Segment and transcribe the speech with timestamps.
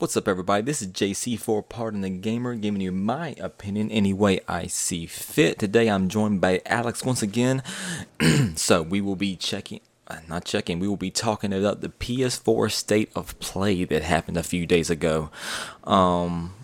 [0.00, 0.62] What's up, everybody?
[0.62, 5.58] This is JC4 Pardon the Gamer, giving you my opinion any way I see fit.
[5.58, 7.62] Today I'm joined by Alex once again.
[8.56, 12.72] so we will be checking, uh, not checking, we will be talking about the PS4
[12.72, 15.28] state of play that happened a few days ago.
[15.84, 16.54] Um,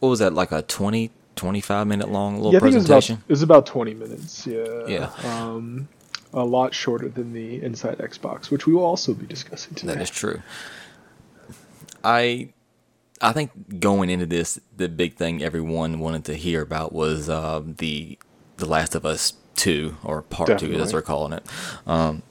[0.00, 2.94] what was that, like a 20, 25 minute long little yeah, think it was, about,
[2.94, 3.22] presentation?
[3.28, 4.48] it was about 20 minutes.
[4.48, 4.86] Yeah.
[4.88, 5.10] Yeah.
[5.22, 5.88] Um,
[6.32, 9.94] a lot shorter than the Inside Xbox, which we will also be discussing today.
[9.94, 10.42] That is true.
[12.02, 12.48] I
[13.20, 17.62] I think going into this, the big thing everyone wanted to hear about was uh,
[17.64, 18.18] the
[18.56, 20.92] The Last of Us Two or Part Two, as Definitely.
[20.92, 21.46] they're calling it.
[21.86, 22.22] Um,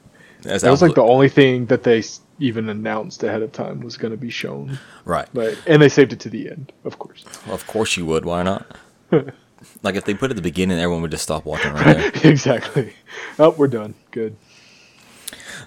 [0.43, 2.01] that was like the only thing that they
[2.39, 4.79] even announced ahead of time was going to be shown.
[5.05, 5.27] right.
[5.33, 7.25] But and they saved it to the end, of course.
[7.45, 8.23] Well, of course you would.
[8.25, 8.77] Why not?
[9.83, 12.31] like if they put it at the beginning, everyone would just stop watching right there.
[12.31, 12.93] exactly.
[13.37, 13.93] Oh, we're done.
[14.11, 14.35] Good.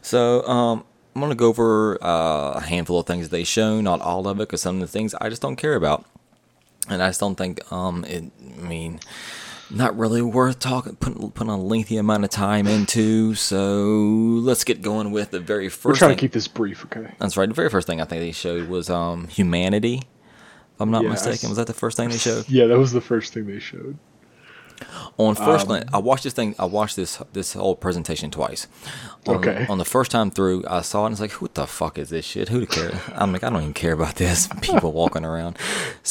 [0.00, 4.26] So um, I'm gonna go over uh, a handful of things they show, not all
[4.28, 6.04] of it, because some of the things I just don't care about,
[6.88, 8.24] and I just don't think um, it.
[8.58, 8.98] I mean,
[9.70, 13.34] not really worth talking, putting putting a lengthy amount of time into.
[13.34, 13.84] So
[14.42, 16.16] let's get going with the very 1st We're trying thing.
[16.16, 17.12] to keep this brief, okay?
[17.18, 17.48] That's right.
[17.48, 20.02] The very first thing I think they showed was um, humanity.
[20.74, 22.48] If I'm not Yeah, mistaken, was that the first thing they showed?
[22.48, 23.98] Yeah, that was the first thing they showed.
[25.18, 26.54] On first Um, glance, I watched this thing.
[26.58, 28.66] I watched this this whole presentation twice.
[29.26, 29.66] On, Okay.
[29.68, 32.08] On the first time through, I saw it and it's like, "Who the fuck is
[32.10, 32.48] this shit?
[32.48, 34.48] Who to care?" I'm like, I don't even care about this.
[34.62, 35.58] People walking around.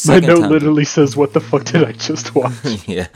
[0.05, 2.53] My note time- literally says, "What the fuck did I just watch?"
[2.87, 3.07] yeah.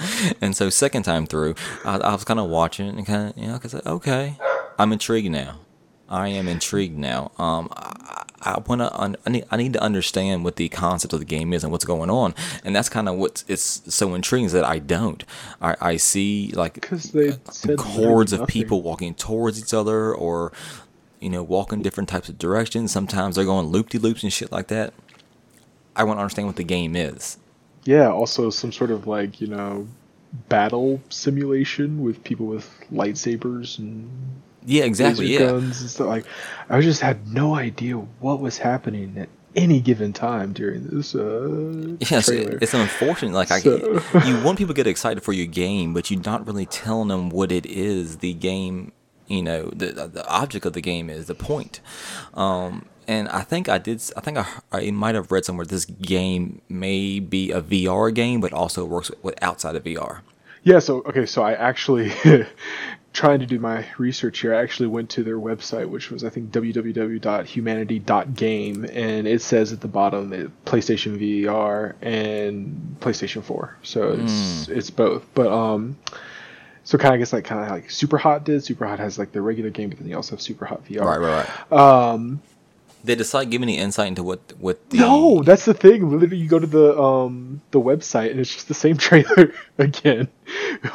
[0.42, 3.38] And so second time through, I, I was kind of watching it and kind of,
[3.38, 4.38] you know, cause like, okay,
[4.78, 5.60] I'm intrigued now.
[6.10, 7.32] I am intrigued now.
[7.40, 11.14] Um, I, I want to, un- I need, I need to understand what the concept
[11.14, 14.14] of the game is and what's going on, and that's kind of what it's so
[14.14, 15.24] intriguing is that I don't.
[15.62, 20.52] I, I see like they uh, said hordes of people walking towards each other, or
[21.20, 22.92] you know, walking different types of directions.
[22.92, 24.94] Sometimes they're going loop de loops and shit like that.
[25.96, 27.38] I want to understand what the game is.
[27.84, 29.88] Yeah, also some sort of like, you know,
[30.50, 34.10] battle simulation with people with lightsabers and
[34.66, 35.28] Yeah, exactly.
[35.28, 35.40] Yeah.
[35.48, 36.08] guns and stuff.
[36.08, 36.26] Like,
[36.70, 41.96] I just had no idea what was happening at any given time during this uh,
[42.00, 42.58] Yes, trailer.
[42.62, 43.34] it's unfortunate.
[43.34, 43.58] Like I,
[44.28, 47.30] you want people to get excited for your game, but you're not really telling them
[47.30, 48.18] what it is.
[48.18, 48.92] The game,
[49.28, 51.80] you know, the the object of the game is the point.
[52.34, 54.02] Um, and I think I did.
[54.18, 58.42] I think I, I might have read somewhere this game may be a VR game,
[58.42, 60.20] but also works with outside of VR.
[60.64, 62.12] Yeah, so okay, so I actually
[63.16, 64.54] trying to do my research here.
[64.54, 69.80] I actually went to their website, which was I think www.humanity.game, and it says at
[69.80, 73.78] the bottom PlayStation VR and PlayStation 4.
[73.84, 75.26] So it's it's both.
[75.34, 75.96] But um
[76.84, 78.64] so kind of guess like kind of like Super Hot did.
[78.64, 81.06] Super Hot has like the regular game, but then you also have Super Hot VR.
[81.06, 82.12] Right, right, right.
[82.12, 82.42] Um,
[83.06, 86.10] They decide give any insight into what what the no, that's the thing.
[86.10, 90.28] Literally, you go to the um the website and it's just the same trailer again,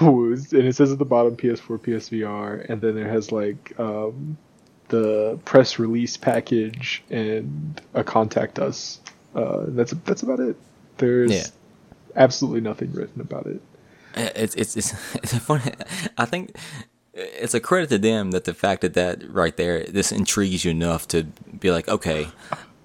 [0.00, 4.36] and it says at the bottom PS4, PSVR, and then it has like um
[4.88, 9.00] the press release package and a contact us.
[9.34, 10.56] Uh, that's that's about it.
[10.98, 11.46] There's Yeah.
[12.16, 13.60] absolutely nothing written about it.
[14.16, 15.72] it's it's it's, it's a funny.
[16.18, 16.56] I think
[17.14, 20.70] it's a credit to them that the fact that that right there this intrigues you
[20.70, 21.24] enough to
[21.58, 22.28] be like, okay,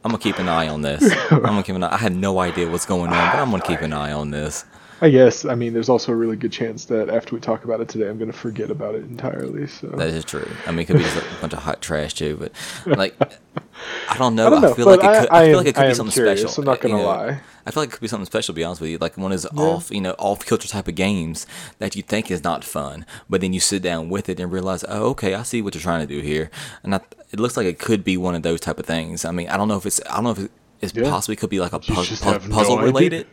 [0.04, 1.04] I'm gonna keep an eye on this.
[1.32, 1.94] I'm gonna keep an eye.
[1.94, 4.66] I had no idea what's going on, but I'm gonna keep an eye on this.
[5.02, 5.44] I guess.
[5.46, 8.08] I mean, there's also a really good chance that after we talk about it today,
[8.08, 9.68] I'm going to forget about it entirely.
[9.68, 10.50] So That is true.
[10.66, 13.14] I mean, it could be just a bunch of hot trash too, but like,
[14.10, 14.48] I don't know.
[14.48, 15.30] I don't know, feel like it could.
[15.30, 16.62] I, I- I feel like it could I be something curious, special.
[16.62, 17.08] I'm not uh, gonna you know.
[17.08, 17.42] lie.
[17.66, 18.54] I feel like it could be something special.
[18.54, 19.62] To be honest with you, like one of those Yeah.
[19.64, 21.46] off, you know, off kilter type of games
[21.80, 24.86] that you think is not fun, but then you sit down with it and realize,
[24.88, 26.50] oh, okay, I see what you're trying to do here,
[26.84, 27.02] and I,
[27.32, 29.26] it looks like it could be one of those type of things.
[29.26, 30.52] I mean, I don't know if it's, I don't know if it,
[30.82, 31.10] it's Yeah.
[31.10, 33.28] possibly could be like a pu- pu- have no puzzle related.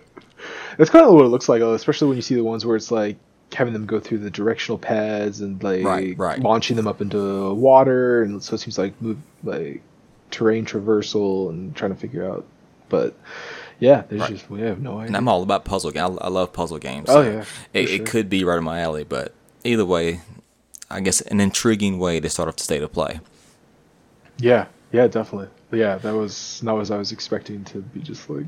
[0.79, 2.91] That's kind of what it looks like, especially when you see the ones where it's
[2.91, 3.17] like
[3.55, 6.39] having them go through the directional pads and like Right, right.
[6.41, 9.83] launching them up into water, and so it seems like move like
[10.31, 12.45] terrain traversal and trying to figure out.
[12.89, 13.15] But
[13.79, 14.31] yeah, there's Right.
[14.31, 15.17] just we have no And idea.
[15.19, 15.93] I'm all about puzzle.
[15.97, 17.09] I, I love puzzle games.
[17.11, 17.45] Oh, so yeah,
[17.75, 17.97] it, sure.
[17.97, 19.35] it could be right in my alley, but
[19.65, 20.21] either way,
[20.91, 23.21] I guess an intriguing way to start off the state of play.
[24.39, 25.49] Yeah, yeah, definitely.
[25.73, 28.01] Yeah, that was not what I was expecting to be.
[28.01, 28.47] Just like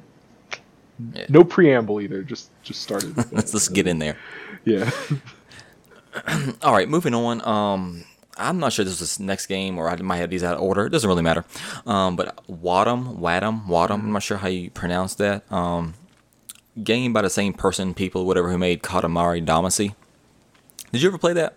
[1.12, 1.26] Yeah.
[1.28, 2.22] no preamble either.
[2.22, 3.16] Just just started.
[3.32, 4.16] Let's let's get in there.
[4.64, 4.90] Yeah.
[6.62, 7.44] All right, moving on.
[7.46, 8.04] Um,
[8.36, 10.62] I'm not sure this was the next game, or I might have these out of
[10.62, 10.86] order.
[10.86, 11.44] It doesn't really matter.
[11.86, 14.00] Um, but Wattam, Wattam, Wattam.
[14.00, 15.50] I'm not sure how you pronounce that.
[15.52, 15.94] Um,
[16.82, 19.94] game by the same person, people, whatever, who made Katamari Damacy.
[20.92, 21.54] Did you ever play that?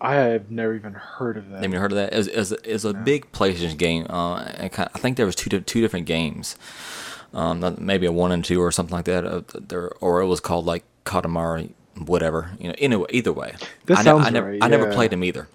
[0.00, 1.62] I have never even heard of that.
[1.62, 2.12] You heard of that?
[2.12, 4.06] It was, it was, it was a big PlayStation game.
[4.10, 6.56] Uh, I think there was two two different games.
[7.34, 9.24] Um, maybe a one and two or something like that.
[9.26, 12.52] Uh, there, or it was called like Katamari, whatever.
[12.58, 13.54] You know, anyway, either way,
[13.86, 15.48] That I, sounds I never, right, I never played them either.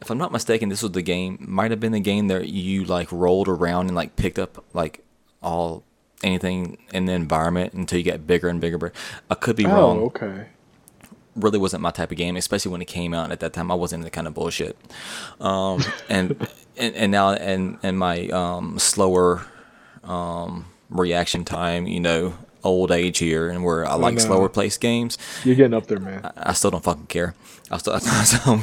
[0.00, 1.38] If I'm not mistaken, this was the game.
[1.48, 5.04] Might have been the game that you like rolled around and like picked up like
[5.42, 5.84] all
[6.24, 8.92] anything in the environment until you get bigger and bigger.
[9.30, 10.46] I could be wrong Oh, okay.
[11.36, 13.30] really wasn't my type of game, especially when it came out.
[13.30, 14.76] At that time, I wasn't into kind of bullshit.
[15.40, 19.46] Um, and, and and now and and my um, slower
[20.04, 22.34] um, reaction time, you know,
[22.64, 25.18] old age here, and where I like slower paced games.
[25.44, 26.30] You're getting up there, man.
[26.36, 27.34] I still don't fucking care.
[27.70, 28.60] I still, I still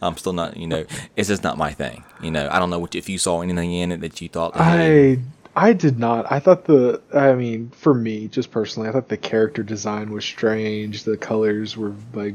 [0.00, 0.84] I'm still not, you know,
[1.16, 2.04] it's just not my thing.
[2.22, 4.54] You know, I don't know what if you saw anything in it that you thought.
[4.54, 5.18] that, hey, I
[5.54, 6.30] I did not.
[6.30, 7.00] I thought the.
[7.12, 11.04] I mean, for me, just personally, I thought the character design was strange.
[11.04, 12.34] The colors were like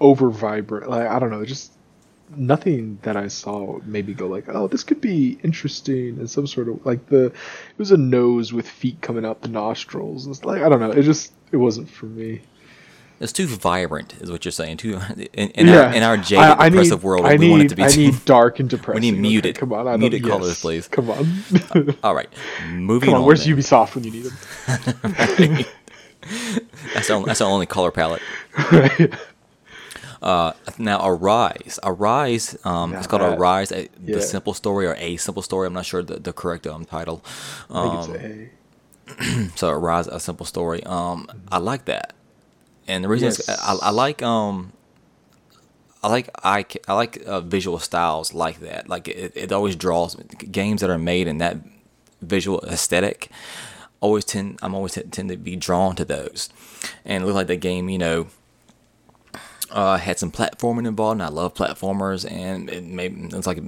[0.00, 0.90] over vibrant.
[0.90, 1.72] Like I don't know, just
[2.36, 6.18] nothing that I saw made me go like, oh, this could be interesting.
[6.18, 7.26] And some sort of like the.
[7.26, 10.26] It was a nose with feet coming out the nostrils.
[10.26, 10.90] It's like I don't know.
[10.92, 12.40] It just it wasn't for me.
[13.20, 14.76] it's too vibrant, is what you're saying.
[14.78, 14.98] Too
[15.34, 17.62] in, in our in our jaded, I- I depressive need- world, I we need, want
[17.64, 17.82] it to be.
[17.84, 19.02] I too- need dark and depressing.
[19.02, 19.20] We need okay?
[19.28, 20.88] muted- Come on, I muted yes, colors, please.
[20.88, 21.96] Come on.
[22.04, 22.28] All right,
[22.68, 23.26] moving Come on, on.
[23.26, 23.56] where's then.
[23.56, 25.64] Ubisoft when you need them?
[26.94, 28.22] That's the, that's the only color palette.
[28.70, 29.12] right.
[30.22, 31.78] Uh, now, Arise.
[31.82, 34.16] Arise, um, it's called that- Arise, a, yeah.
[34.16, 35.66] the simple story or a simple story.
[35.66, 37.22] I'm not sure the, the correct um, title.
[37.70, 39.48] I think Um, it's A.
[39.56, 40.84] so Arise, a simple story.
[40.84, 42.12] Um, I like that,
[42.86, 43.58] and the reason is Yes.
[43.62, 44.72] I, I like um,
[46.02, 48.88] I like I, I like uh, visual styles like that.
[48.88, 50.14] Like it, it always draws
[50.50, 51.56] games that are made in that
[52.22, 53.30] visual aesthetic.
[54.00, 56.48] Always tend I'm always t- tend to be drawn to those,
[57.04, 57.88] and it looked like the game.
[57.90, 58.26] You know,
[59.70, 63.60] uh, had some platforming involved, and I love platformers, and it maybe it's like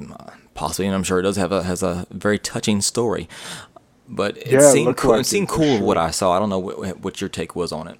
[0.54, 3.28] possibly, and I'm sure it does have a has a very touching story.
[4.08, 5.12] But it Yeah, it seemed looked cool.
[5.12, 5.96] like it seemed it, cool what.
[5.96, 6.32] I saw.
[6.32, 7.99] I don't know what, what your take was on it.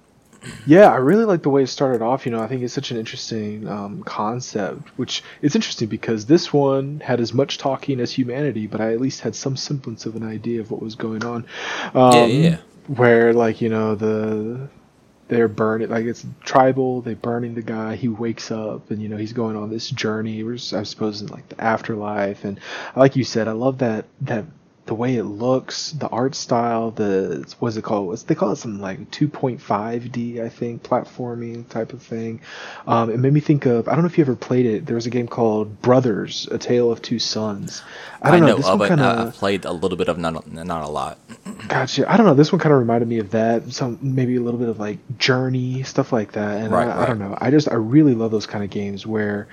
[0.65, 2.25] Yeah, I really like the way it started off.
[2.25, 4.89] You know, I think it's such an interesting um, concept.
[4.97, 8.99] Which it's interesting because this one had as much talking as humanity, but I at
[9.01, 11.45] least had some semblance of an idea of what was going on.
[11.93, 12.57] Um, Yeah, yeah.
[12.87, 14.67] Where like you know the
[15.27, 17.01] they're burning like it's tribal.
[17.01, 17.95] They're burning the guy.
[17.95, 20.43] He wakes up and you know he's going on this journey.
[20.43, 22.43] We're suppose in like the afterlife.
[22.43, 22.59] And
[22.95, 24.45] like you said, I love that that
[24.85, 28.07] the way it looks, the art style, the what's it called?
[28.07, 28.57] What's they call it?
[28.57, 32.41] Something like 2.5D, I think, platforming type of thing.
[32.85, 33.87] Um, it made me think of.
[33.87, 34.85] I don't know if you ever played it.
[34.85, 37.81] There was a game called Brothers: A Tale of Two Sons.
[38.21, 38.55] I don't know.
[38.57, 38.89] This of one it.
[38.89, 39.33] kind I, I of.
[39.33, 41.17] played a little bit of not not a lot.
[41.67, 42.11] Gotcha.
[42.11, 42.33] I don't know.
[42.33, 43.71] This one kind of reminded me of that.
[43.71, 46.61] Some maybe a little bit of like Journey stuff like that.
[46.61, 47.37] And Right, I, I don't know.
[47.39, 49.47] I just I really love those kind of games where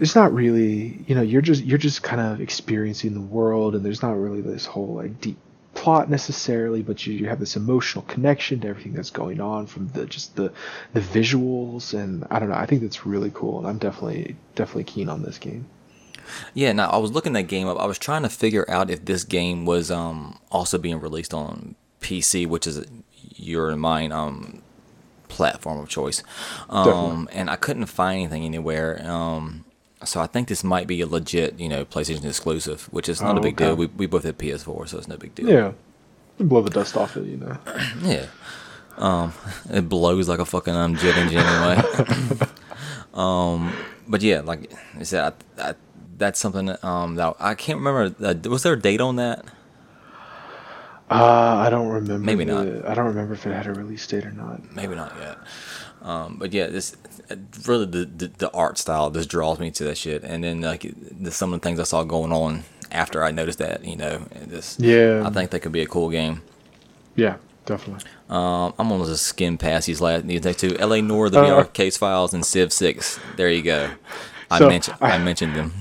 [0.00, 3.84] it's not really you know you're just you're just kind of experiencing the world and
[3.84, 5.38] there's not really this whole like deep
[5.74, 9.88] plot necessarily but you, you have this emotional connection to everything that's going on from
[9.90, 10.52] the just the
[10.94, 14.84] the visuals and i don't know i think that's really cool and i'm definitely definitely
[14.84, 15.70] keen on this game
[16.54, 17.78] Yeah, now I was looking that game up.
[17.78, 21.74] I was trying to figure out if this game was um also being released on
[22.00, 22.84] PC, which is
[23.36, 24.62] your and mine um
[25.28, 26.22] platform of choice.
[26.68, 29.00] Um and I couldn't find anything anywhere.
[29.10, 29.64] Um
[30.04, 33.36] so I think this might be a legit, you know, PlayStation exclusive, which is not
[33.36, 33.66] Oh, a big okay.
[33.66, 33.76] deal.
[33.76, 35.48] We we both have PS4, so it's no big deal.
[35.48, 35.72] yeah
[36.38, 37.54] blow the dust off it you know
[38.02, 38.24] Yeah.
[38.96, 39.34] Um,
[39.70, 41.82] it blows like a fucking um, jet engine anyway.
[43.14, 43.72] um,
[44.08, 45.74] but yeah, like I said, I, I,
[46.16, 48.14] that's something that, um that I can't remember.
[48.24, 49.44] Uh, was there a date on that?
[51.10, 52.64] uh i don't remember Maybe not.
[52.86, 55.38] i don't remember if it had a release date or not Maybe not yet.
[56.02, 56.96] Um, but yeah, this
[57.66, 60.22] really the, the the art style just draws me to that shit.
[60.24, 60.86] And then like
[61.20, 64.22] the, some of the things I saw going on after I noticed that, you know,
[64.48, 65.22] just Yeah.
[65.26, 66.42] I think that could be a cool game.
[67.16, 70.76] yeah definitely Um, I'm gonna just skim past these last these next two.
[70.78, 71.00] L.A.
[71.02, 73.18] Noire, the Uh, VR case files, and Civ Six.
[73.36, 73.90] There you go.
[74.50, 75.72] I So, mentioned I, I- mentioned them.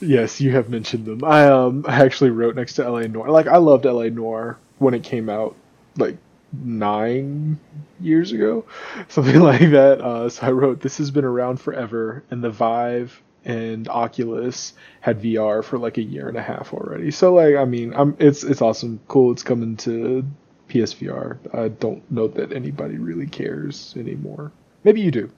[0.00, 1.24] Yes, you have mentioned them.
[1.24, 3.30] I um I actually wrote next to LA Noire.
[3.30, 5.56] Like I loved LA Noire when it came out
[5.96, 6.16] like
[6.52, 7.58] 9
[8.00, 8.64] years ago,
[9.08, 10.00] something like that.
[10.00, 15.22] Uh so I wrote this has been around forever and the Vive and Oculus had
[15.22, 17.10] VR for like a year and a half already.
[17.10, 19.00] So like I mean, I'm it's it's awesome.
[19.08, 20.24] Cool it's coming to
[20.68, 21.38] PSVR.
[21.54, 24.52] I don't know that anybody really cares anymore.
[24.84, 25.30] Maybe you do.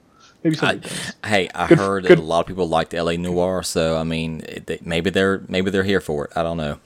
[0.43, 1.13] Maybe I, does.
[1.25, 3.15] hey, I Good- heard good- that a lot of people liked L.A.
[3.17, 6.31] Noire, so I mean, it, maybe they're maybe they're here for it.
[6.35, 6.79] I don't know.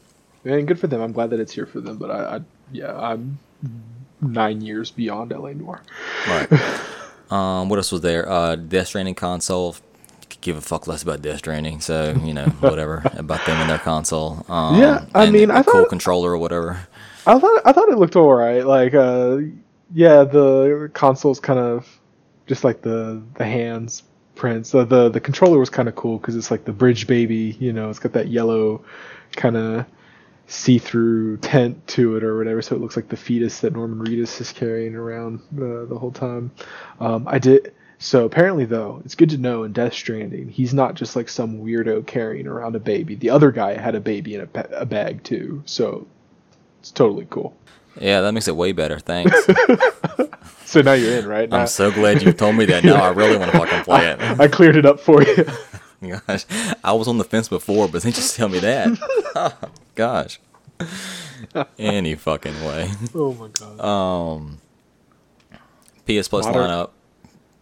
[0.44, 1.02] And good for them.
[1.02, 1.98] I'm glad that it's here for them.
[1.98, 2.42] But I, I
[2.72, 3.40] yeah, I'm
[4.34, 5.82] nine years beyond LA Noire.
[6.28, 6.48] Right.
[7.32, 8.30] um, what else was there?
[8.30, 9.76] Uh, Death Stranding console.
[10.42, 13.80] Give a fuck less about Death Stranding, so you know whatever about them and their
[13.80, 14.46] console.
[14.48, 16.80] Um, Yeah, I mean, a I cool thought- controller or whatever.
[17.28, 18.66] I thought I thought it looked alright.
[18.68, 19.38] Like, uh,
[19.94, 21.88] yeah, the console's kind of
[22.46, 24.04] just like the the hands
[24.36, 24.72] prints.
[24.72, 27.56] The, the controller was kind of cool because it's like the bridge baby.
[27.60, 28.84] You know, it's got that yellow
[29.32, 29.86] kind of
[30.48, 34.40] see-through tent to it or whatever, so it looks like the fetus that Norman Reedus
[34.42, 36.52] is carrying around the the whole time.
[37.00, 37.74] Um, I did.
[37.98, 41.60] So apparently, though, it's good to know in Death Stranding, he's not just like some
[41.60, 43.16] weirdo carrying around a baby.
[43.16, 46.06] The other guy had a baby in a, pa- a bag too, so
[46.82, 47.56] it's totally cool.
[48.00, 49.00] Yeah, that makes it way better.
[49.00, 49.34] Thanks.
[50.66, 51.48] So now you're in, right?
[51.50, 52.84] Now, I'm so glad you told me that.
[52.84, 54.20] Now I really want to fucking play it.
[54.40, 55.46] I cleared it up for you.
[56.28, 56.46] Gosh,
[56.84, 59.70] I was on the fence before, but then just tell me that.
[59.96, 60.40] Gosh.
[61.80, 62.92] Any fucking way.
[63.14, 63.80] oh my god.
[63.80, 64.58] Um,
[66.06, 66.90] PS Plus Modern- lineup.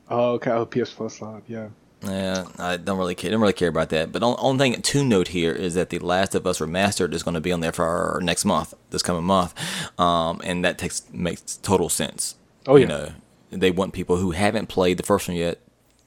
[0.09, 0.51] oh, okay.
[0.51, 1.43] Oh, PS Plus lineup.
[1.47, 1.69] Yeah.
[2.05, 3.31] Yeah, I don't really care.
[3.31, 4.11] Don't really care about that.
[4.11, 7.23] But the only thing to note here is that the Last of Us remastered is
[7.23, 9.53] going to be on there for our next month, this coming month,
[9.97, 12.35] um, and that takes makes total sense.
[12.67, 12.81] Oh, yeah.
[12.81, 13.11] You know,
[13.51, 15.59] they want people who haven't played the first one yet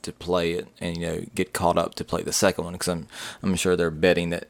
[0.03, 2.89] to play it, and you know, get caught up to play the second one because
[2.89, 3.07] I'm
[3.43, 4.49] I'm sure they're betting that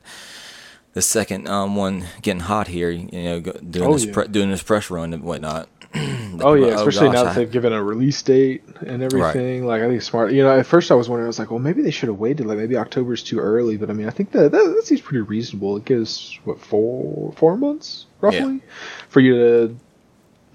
[0.96, 4.12] the second um, one getting hot here, you know, doing Oh, this yeah.
[4.14, 5.68] pre- doing this press run and whatnot.
[6.38, 9.66] Oh yeah, especially gosh, now I- that they've given a release date and everything.
[9.66, 10.32] Like I think smart.
[10.32, 12.18] You know, at first I was wondering, I was like, well, maybe they should have
[12.18, 12.46] waited.
[12.46, 13.76] Like maybe October's too early.
[13.78, 15.76] But I mean, I think that that, that seems pretty reasonable.
[15.78, 18.60] It gives what four four months roughly
[19.08, 19.76] for you to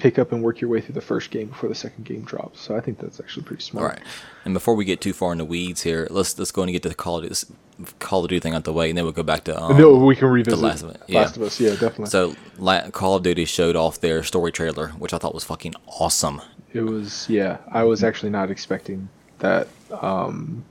[0.02, 2.60] pick up and work your way through the first game before the second game drops.
[2.60, 3.94] So I think that's actually pretty smart.
[3.94, 4.02] right.
[4.46, 6.82] And before we get too far in the weeds here, let's let's go and get
[6.84, 7.54] to the Call of Duty,
[8.00, 10.04] Call of Duty thing out the way, and then we'll go back to um, then
[10.04, 11.24] we can revisit Last of Us, Last yeah.
[11.24, 11.60] of Us.
[11.60, 12.08] Yeah, definitely.
[12.08, 15.76] So La- Call of Duty showed off their story trailer, which I thought was fucking
[15.86, 16.42] awesome.
[16.74, 17.58] It was yeah.
[17.72, 19.08] I was actually not expecting
[19.40, 19.68] that.
[19.92, 20.66] Um,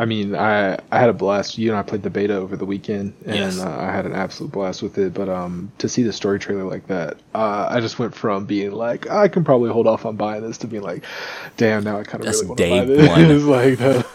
[0.00, 1.58] I mean, I I had a blast.
[1.58, 3.58] You and I played the beta over the weekend, and Yes.
[3.58, 5.12] uh, I had an absolute blast with it.
[5.12, 8.70] But um, to see the story trailer like that, uh, I just went from being
[8.72, 11.04] like, I can probably hold off on buying this, to being like,
[11.56, 13.08] damn, now I kind of really want to buy this.
[13.08, 13.20] one.
[13.30, 14.06] It's like that.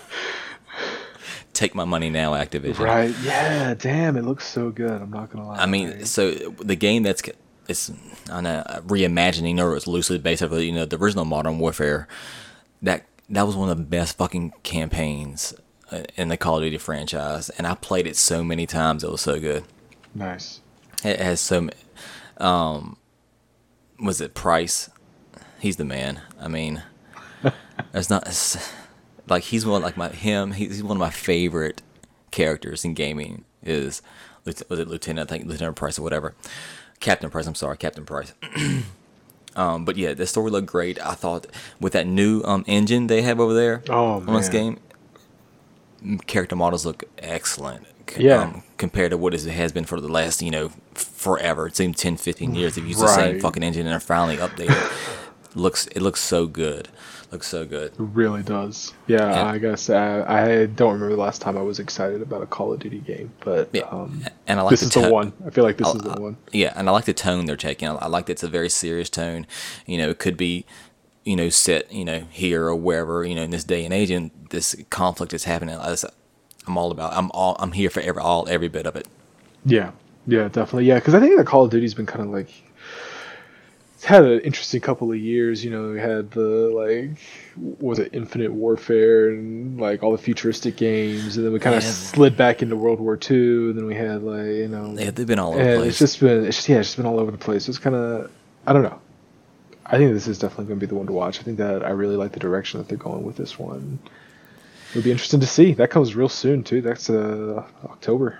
[1.54, 2.80] Take my money now, Activision.
[2.80, 3.13] right?
[3.24, 3.75] Yeah.
[3.75, 4.90] Damn, it looks so good.
[5.02, 5.58] I'm not gonna lie.
[5.58, 7.22] I mean, so the game that's
[7.68, 7.92] it's
[8.32, 12.08] on a reimagining or it's loosely based off of you know the original Modern Warfare.
[12.82, 15.62] That that was one of the best fucking campaigns uh,
[16.16, 19.04] in the Call of Duty franchise, and I played it so many times.
[19.04, 19.64] It was so good.
[20.14, 20.60] nice.
[21.04, 21.70] It has so.
[22.38, 22.98] Um,
[24.00, 24.90] was it Price?
[25.60, 26.22] He's the man.
[26.40, 26.82] I mean,
[27.94, 28.72] it's not it's,
[29.28, 30.54] like he's one like my him.
[30.54, 31.82] He's one of my favorite
[32.32, 33.44] characters in gaming.
[33.62, 34.02] Is
[34.46, 35.30] was it Lieutenant?
[35.30, 36.36] I think Lieutenant Price or whatever.
[37.00, 37.48] Captain Price.
[37.48, 38.34] I'm sorry, Captain Price.
[39.56, 41.00] um, but yeah, the story looked great.
[41.06, 41.48] I thought
[41.80, 44.80] with that new um engine they have over there Oh, on this game,
[46.28, 47.86] character models look excellent.
[48.18, 48.60] Yeah.
[48.78, 51.68] compared to what it has been for the last, you know, forever.
[51.68, 52.76] It seemed 10, 15 years.
[52.76, 54.92] They've used the same fucking engine and they're finally updated.
[55.56, 56.90] looks it looks so good.
[57.32, 57.94] Looks so good.
[57.94, 58.94] It really does.
[59.08, 59.46] Yeah, Yeah.
[59.46, 62.74] I guess uh, I don't remember the last time I was excited about a Call
[62.74, 63.84] of Duty game, but Yeah.
[63.84, 65.34] um, and I like this the is the one.
[65.46, 66.38] I feel like this I- is the I- one.
[66.52, 67.88] Yeah, and I like the tone they're taking.
[67.88, 69.48] I, I like that it's a very serious tone.
[69.88, 70.66] You know, it could be,
[71.24, 74.12] you know, set, you know, here or wherever, you know, in this day and age,
[74.12, 75.77] and this conflict is happening.
[76.65, 77.13] I'm all about.
[77.13, 77.56] I'm all.
[77.60, 79.08] I'm here for every all every bit of it.
[79.65, 79.92] Yeah,
[80.27, 80.86] yeah, definitely.
[80.86, 82.50] Yeah, because I think the Call of Duty's been kind of like
[83.96, 85.63] it's had an interesting couple of years.
[85.63, 86.39] You know, we had the
[86.74, 87.20] like
[87.80, 91.84] was it Infinite Warfare and like all the futuristic games, and then we kind of
[91.84, 91.89] Yeah.
[91.92, 95.27] slid back into World War II, and then we had like you know, Yeah, they've
[95.27, 95.89] been all over the place.
[95.89, 97.68] it's just been it's just yeah, it's just been all over the place.
[97.70, 98.30] It's kind of
[98.65, 99.00] I don't know.
[99.86, 101.40] I think this is definitely going to be the one to watch.
[101.40, 104.00] I think that I really like the direction that they're going with this one.
[104.92, 105.74] It'll be interesting to see.
[105.74, 106.82] That comes real soon too.
[106.82, 108.40] That's uh, October.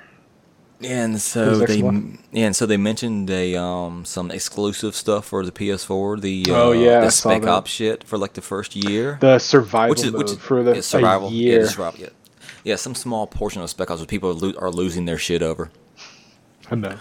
[0.83, 5.51] And so they, yeah, and so they mentioned they um some exclusive stuff for the
[5.51, 6.19] PS4.
[6.19, 7.47] The uh, Oh, yeah, the saw Spec.
[7.47, 10.62] Ops shit for like the first year, The survival which is mode which is for
[10.63, 11.27] the yeah, survival.
[11.29, 11.62] a Yeah, year.
[11.63, 12.00] the survival.
[12.01, 12.09] Yeah,
[12.65, 15.41] yeah, some small portion of Spec Ops where people are, lo- are losing their shit
[15.41, 15.71] over.
[16.69, 16.97] I know.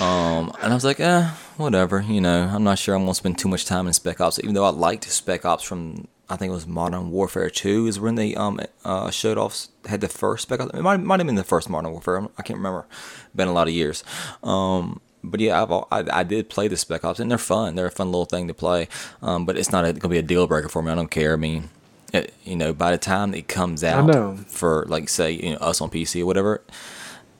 [0.00, 2.00] Um, and I was like, eh, whatever.
[2.00, 4.54] You know, I'm not sure I'm gonna spend too much time in Spec Ops, even
[4.54, 8.14] though I liked Spec Ops from I think it was Modern Warfare Two is when
[8.14, 10.72] they um uh showed off had the first Spec Ops.
[10.74, 12.16] It might might have been the first Modern Warfare.
[12.18, 12.86] I'm- can't remember.
[13.34, 14.02] Been a lot of years.
[14.42, 17.74] Um, but yeah, I've I, I did play the Spec Ops and they're fun.
[17.74, 18.88] They're a fun little thing to play.
[19.20, 20.90] Um, but it's not a, gonna be a deal breaker for me.
[20.90, 21.32] I don't care.
[21.34, 21.68] I mean.
[22.14, 24.04] It, you know, by the time it comes out
[24.46, 26.60] for like say you know us on PC or whatever,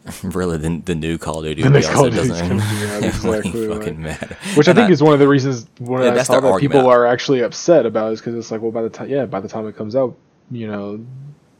[0.25, 2.61] really the, the new Call of Duty The next Call of it Duty's doesn't out,
[3.02, 3.78] exactly, right.
[3.78, 4.37] fucking matter.
[4.54, 6.87] Which I And think is one of the reasons when Yeah, I saw that people
[6.88, 9.49] are actually upset about is because it's like, well, by the time yeah, by the
[9.49, 10.16] time it comes out,
[10.50, 11.04] you know,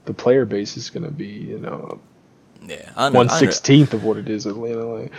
[0.05, 2.01] the player base is going to be you know
[2.63, 4.47] yeah, I one I sixteenth of what it is.
[4.47, 5.13] Know, like,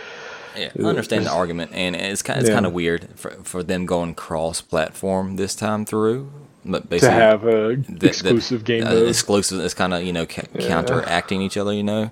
[0.56, 2.54] Yeah, I understand the argument, and it's kind it's Yeah.
[2.54, 6.30] kind of weird for for them going cross platform this time through.
[6.64, 10.12] But basically, to have a the- the- exclusive game uh, exclusive is kind of you
[10.12, 10.68] know ca- Yeah.
[10.68, 12.10] counteracting each other, you know.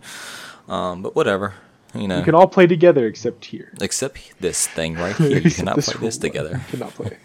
[0.72, 1.54] Um, but whatever,
[1.94, 2.18] you know.
[2.18, 3.72] You can all play together except here.
[3.80, 6.52] except this thing right here, you cannot play this together.
[6.72, 7.18] You cannot play.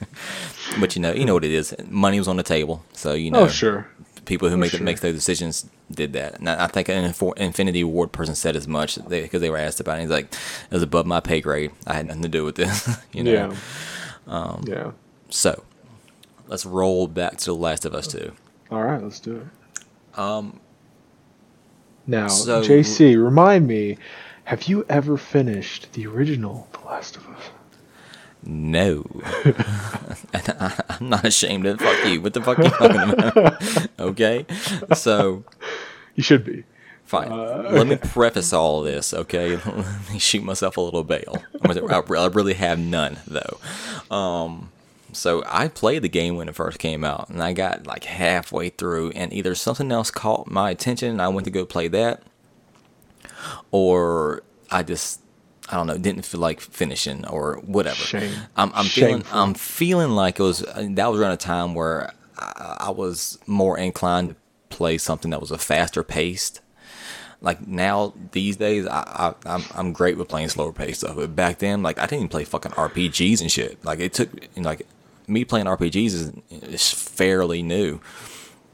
[0.80, 1.74] But you know, you know what it is.
[1.90, 3.42] Money was on the table, so you know.
[3.44, 3.88] oh sure.
[4.26, 4.82] people who Oh, make sure.
[4.82, 6.40] make those decisions did that.
[6.40, 9.80] And I I think an Infinity Ward person said as much because they, were asked
[9.80, 10.02] about it.
[10.02, 10.26] He's like,
[10.70, 11.72] "It was above my pay grade.
[11.88, 13.32] I had nothing to do with this." you know.
[13.32, 13.56] Yeah.
[14.28, 14.92] Um, yeah.
[15.30, 15.64] So,
[16.48, 18.34] let's roll back to The Last of Us Two.
[18.70, 20.20] All right, let's do it.
[20.20, 20.60] Um,
[22.08, 23.98] Now, So- JC, remind me,
[24.46, 27.42] have you ever finished the original The Last of Us?
[28.44, 29.04] no,
[30.34, 31.84] and I, I'm not ashamed of it.
[31.84, 32.22] Fuck you.
[32.22, 33.88] What the fuck are you talking about?
[34.00, 34.46] okay,
[34.94, 35.44] so
[36.16, 36.64] You should be.
[37.04, 37.32] Fine.
[37.32, 39.56] Uh, Let me preface all of this, okay?
[39.58, 41.42] Let me shoot myself a little bail.
[41.64, 44.16] I I really have none, though.
[44.16, 44.72] Um,
[45.18, 48.70] so I played the game when it first came out, and I got like halfway
[48.70, 52.24] through, and either something else caught my attention, and I went to go play that,
[53.72, 55.22] or I just,
[55.70, 57.96] I don't know, didn't feel like finishing or whatever.
[57.96, 58.34] Shame.
[58.56, 59.24] I'm, I'm feeling.
[59.32, 63.40] I'm feeling like it was uh, that was around a time where I, I was
[63.48, 64.36] more inclined to
[64.70, 66.62] play something that was a faster paced
[67.42, 71.16] like now these days I, I I'm I'm great with playing slower paced stuff.
[71.16, 73.84] But back then, like I didn't even play fucking RPGs and shit.
[73.86, 74.88] Like it took you know, like
[75.28, 78.00] me playing RPGs is is fairly new.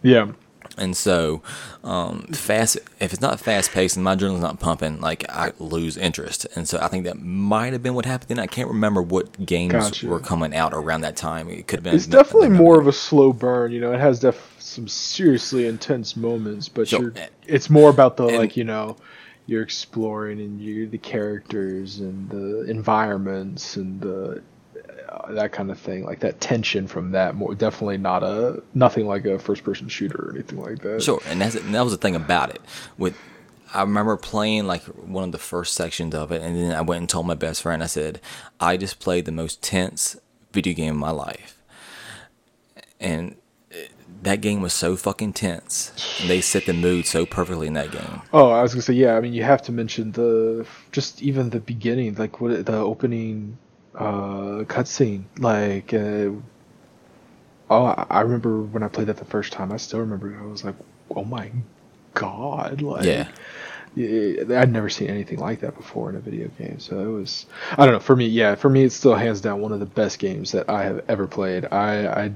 [0.02, 0.32] Yeah.
[0.76, 1.44] And so,
[1.84, 5.98] um, fast if it's not fast paced and my adrenaline's not pumping, like I lose
[5.98, 6.48] interest.
[6.56, 8.30] And so I think that might have been what happened.
[8.30, 10.08] Then I can't remember what games Gotcha.
[10.08, 11.48] were coming out around that time.
[11.50, 11.94] It could have been.
[11.96, 13.72] It's definitely more of a slow burn.
[13.72, 17.14] You know, it has def- some seriously intense moments, but So, you're,
[17.46, 18.96] it's more about the and- like you know,
[19.46, 24.42] you're exploring and you're the characters and the environments and the
[25.14, 26.04] uh, that kind of thing.
[26.04, 27.36] Like that tension from that.
[27.36, 31.04] More definitely not a nothing like a first person shooter or anything like that.
[31.04, 32.62] Sure, and that's and that was the thing about it.
[32.98, 33.18] With
[33.74, 37.02] I remember playing like one of the first sections of it, and then I went
[37.02, 37.84] and told my best friend.
[37.84, 38.22] I said,
[38.60, 40.18] "I just played the most tense
[40.52, 41.58] video game of my life,"
[43.00, 43.36] and
[44.24, 45.92] that game was so fucking tense.
[46.22, 48.22] And they set the mood so perfectly in that game.
[48.32, 49.16] Oh, I was gonna say yeah.
[49.16, 53.58] I mean, you have to mention the just even the beginning, like what the opening
[53.96, 55.24] uh cutscene.
[55.40, 56.32] Like, uh,
[57.70, 59.72] oh, I remember when I played that the first time.
[59.72, 60.38] I still remember.
[60.40, 60.76] I was like,
[61.16, 61.52] oh my
[62.14, 62.82] god!
[62.82, 63.28] Like, Yeah.
[63.96, 66.80] yeah, I'd never seen anything like that before in a video game.
[66.80, 68.00] So it was, I don't know.
[68.00, 70.70] For me, yeah, for me, it's still hands down one of the best games that
[70.70, 71.66] I have ever played.
[71.72, 72.32] I, I,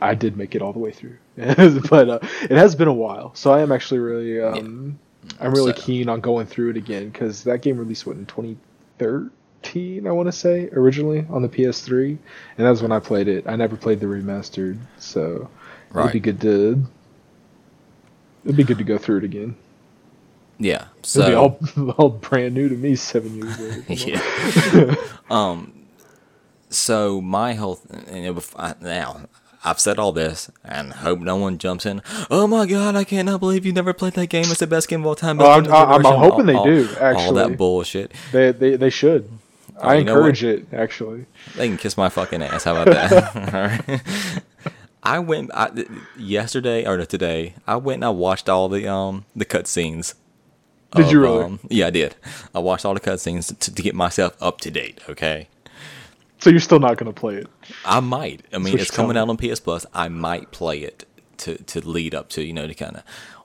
[0.00, 3.34] I did make it all the way through, but uh, it has been a while.
[3.34, 4.98] So I am actually really, um,
[5.38, 8.24] I'm really So- keen on going through it again because that game released what in
[8.26, 9.30] 2013,
[9.64, 12.08] I want to say, originally on the PS3,
[12.58, 13.46] and that was when I played it.
[13.46, 15.48] I never played the remastered, so
[15.94, 16.82] it'd be good to.
[18.44, 19.54] It'd be good to go through it again.
[20.58, 20.76] Yeah.
[20.76, 21.40] It'll be So
[21.76, 23.84] all, all brand new to me seven years later.
[24.08, 24.94] yeah.
[25.30, 25.72] um.
[26.72, 29.22] So my whole and it was, I- now
[29.64, 32.00] I've said all this and hope no one jumps in.
[32.30, 32.94] Oh my god!
[32.96, 34.44] I cannot believe you never played that game.
[34.44, 35.40] It's the best game of all time.
[35.40, 37.34] Oh, I'm- I'm- I'm version." hoping they All- do, all actually.
[37.48, 38.12] that bullshit.
[38.32, 39.28] They, they they should.
[39.80, 41.26] I Oh, you know encourage it actually.
[41.56, 42.64] They can kiss my fucking ass.
[42.64, 43.54] How about that?
[43.54, 44.02] All right.
[45.02, 45.70] I went I,
[46.18, 47.54] yesterday or today.
[47.66, 50.14] I went and I watched all the um the cutscenes.
[50.94, 51.44] Did of, you really?
[51.44, 52.16] Um, yeah, I did.
[52.54, 55.00] I watched all the cutscenes to, to get myself up to date.
[55.08, 55.48] Okay.
[56.38, 57.46] So you're still not gonna play it.
[57.84, 58.44] I might.
[58.52, 59.86] I mean, it's coming out on PS Plus.
[59.94, 61.06] I might play it
[61.38, 63.02] to to lead up to you know to kind of.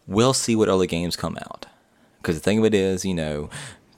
[0.07, 1.65] We'll see what other games come out.
[2.17, 3.49] Because the thing of it is, you know,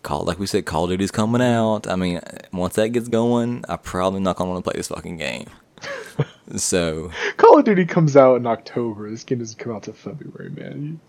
[0.04, 1.88] call like we said, Call of Duty's coming out.
[1.88, 2.22] I mean,
[2.54, 5.48] once that gets going, I probably not gonna want to play this fucking game.
[6.56, 9.10] so Call of Duty comes out in October.
[9.10, 10.84] This game doesn't come out till February, man.
[10.84, 11.00] You,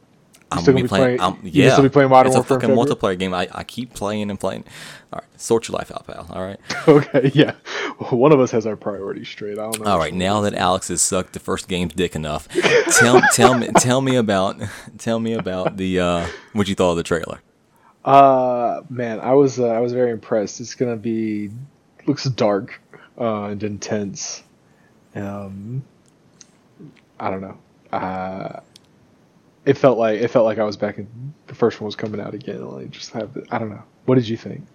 [0.51, 1.19] I'm still gonna be playing.
[1.19, 3.35] playing- I'm, you yeah, still be playing Modern it's Warfare a fucking multiplayer game.
[3.35, 4.65] I, I keep playing and playing.
[5.13, 6.27] All right, sort your life out, pal.
[6.31, 6.59] All right.
[6.89, 7.53] okay, yeah.
[8.11, 9.59] One of us has our priorities straight.
[9.59, 9.91] I don't know.
[9.91, 12.49] All right, now that Alex has sucked the first game's dick enough,
[12.99, 14.59] tell tell me tell me about
[14.99, 17.41] tell me about the uh, what you thought of the trailer.
[18.09, 20.61] Uh, man, I was uh, I was very impressed.
[20.61, 21.51] It's gonna be
[22.07, 22.81] looks dark
[23.21, 24.43] uh, and intense.
[25.15, 25.85] Um,
[27.21, 27.59] I don't know.
[27.93, 28.61] Uh,
[29.67, 32.19] it felt like it felt like I was back in the first one was coming
[32.19, 32.67] out again.
[32.67, 33.83] Like just have the, I don't know.
[34.07, 34.67] What did you think?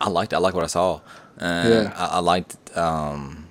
[0.00, 1.02] I liked I liked what I saw.
[1.38, 1.92] Uh, Yeah.
[1.94, 3.48] I, I liked um,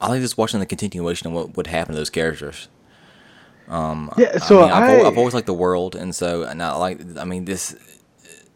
[0.00, 2.68] I like just watching the continuation of what would happen to those characters.
[3.68, 6.42] Um, Yeah, so I mean, I've, al- I- I've always liked the world, and so
[6.42, 7.00] and I like.
[7.18, 7.74] I mean, this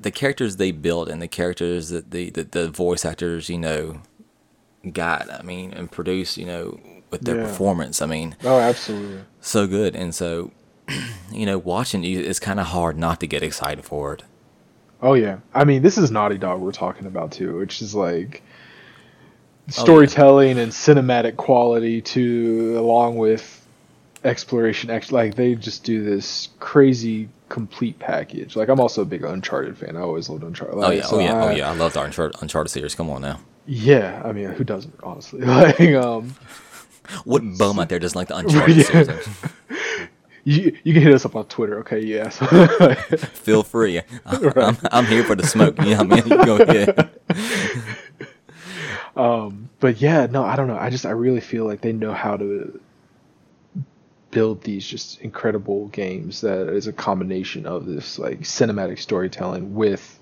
[0.00, 4.00] the characters they built and the characters that the, the the voice actors you know
[4.92, 5.30] got.
[5.32, 6.78] I mean, and produced you know
[7.10, 7.44] with their Yeah.
[7.44, 8.02] performance.
[8.02, 9.20] I mean, Oh, absolutely.
[9.40, 9.96] so good.
[9.96, 10.50] And so,
[11.32, 14.24] you know, watching you, it's kind of hard not to get excited for it.
[15.00, 15.38] Oh yeah.
[15.54, 18.42] I mean, this is Naughty Dog we're talking about too, which is like
[19.66, 19.72] yeah.
[19.72, 23.54] storytelling and cinematic quality to along with
[24.24, 28.56] exploration ex- like they just do this crazy complete package.
[28.56, 29.96] Like I'm also a big Uncharted fan.
[29.96, 30.76] I always loved Uncharted.
[30.78, 31.70] Oh yeah, so oh yeah, I- oh yeah.
[31.70, 32.94] I love the Uncharted, Uncharted series.
[32.94, 33.40] Come on now.
[33.66, 35.40] Yeah, I mean, who doesn't honestly?
[35.44, 36.34] Like um
[37.24, 38.82] What bum out there doesn't like the Uncharted Yeah.
[38.84, 39.28] series?
[40.44, 42.00] you you can hit us up on Twitter, okay?
[42.00, 42.28] Yeah.
[42.30, 42.46] So,
[43.16, 44.00] Feel free.
[44.26, 45.76] I'm, I'm here for the smoke.
[45.82, 47.10] Yeah, I mean, go ahead.
[49.16, 50.78] Um, but yeah, no, I don't know.
[50.78, 52.80] I just I really feel like they know how to
[54.30, 60.18] build these just incredible games that is a combination of this like cinematic storytelling with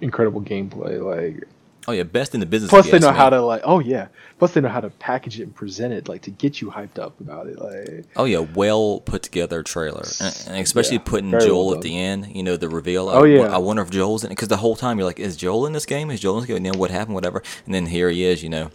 [0.00, 1.02] incredible gameplay.
[1.02, 1.48] Like
[1.86, 2.68] Oh yeah, best in the business.
[2.68, 4.08] plus they know how to like oh yeah.
[4.38, 6.98] Plus they know how to package it and present it like to get you hyped
[6.98, 7.58] up about it.
[7.58, 11.82] Like Oh yeah, well put together trailer, and, and especially Yeah, putting Joel well at
[11.82, 12.28] the end.
[12.36, 13.08] You know the reveal.
[13.08, 13.54] Oh, I, yeah.
[13.54, 15.72] I wonder if Joel's in it because the whole time you're like, is Joel in
[15.72, 16.10] this game?
[16.10, 16.58] Is Joel in this game?
[16.58, 17.14] And then what happened?
[17.14, 17.42] Whatever.
[17.64, 18.42] And then here he is.
[18.42, 18.70] You know.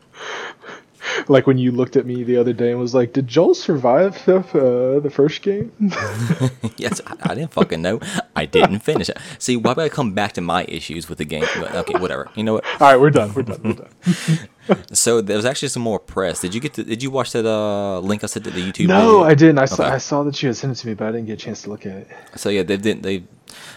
[1.28, 4.24] Like when you looked at me the other day and was like, "Did Joel survive
[4.26, 5.72] the uh, the first game?"
[6.78, 8.00] yes, I, I didn't fucking know.
[8.36, 9.18] I didn't finish it.
[9.40, 11.46] See, why would I come back to my issues with the game?
[11.58, 12.30] Okay, whatever.
[12.36, 12.66] You know what?
[12.82, 13.34] All right, we're done.
[13.34, 13.62] We're done.
[13.64, 13.90] We're done.
[14.94, 16.40] So there was actually some more press.
[16.40, 16.76] Did you get?
[16.76, 18.88] To, did you watch that uh, link I sent to the YouTube?
[18.88, 19.24] no, video?
[19.24, 19.58] I didn't.
[19.58, 21.34] I saw I saw that you had sent it to me, but I didn't get
[21.34, 22.08] a chance to look at it.
[22.36, 23.02] So yeah, they didn't.
[23.04, 23.24] They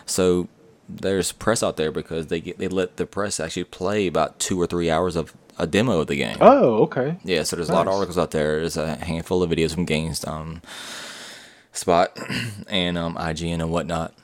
[0.07, 0.47] so
[0.89, 4.61] there's press out there because they get, they let the press actually play about two
[4.61, 6.37] or three hours of a demo of the game.
[6.41, 7.17] Oh, okay.
[7.25, 8.61] Yeah, so there's a lot of articles out there.
[8.61, 10.63] There's a handful of videos from Games um,
[11.73, 12.17] Spot
[12.69, 14.15] and um, IGN and whatnot,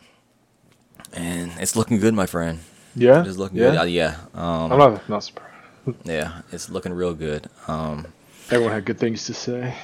[1.13, 2.61] and it's looking good, my friend.
[2.95, 3.25] Yeah.
[3.25, 3.71] It's looking yeah.
[3.71, 3.79] good.
[3.79, 5.53] Uh, yeah, um, I'm not not surprised.
[6.05, 7.49] yeah, it's looking real good.
[7.67, 8.07] Um,
[8.51, 9.75] Everyone had good things to say.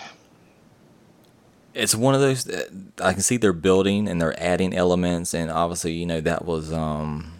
[1.74, 2.68] it's one of those that
[3.00, 6.72] I can see they're building and they're adding elements, and obviously, you know, that was
[6.72, 7.37] um,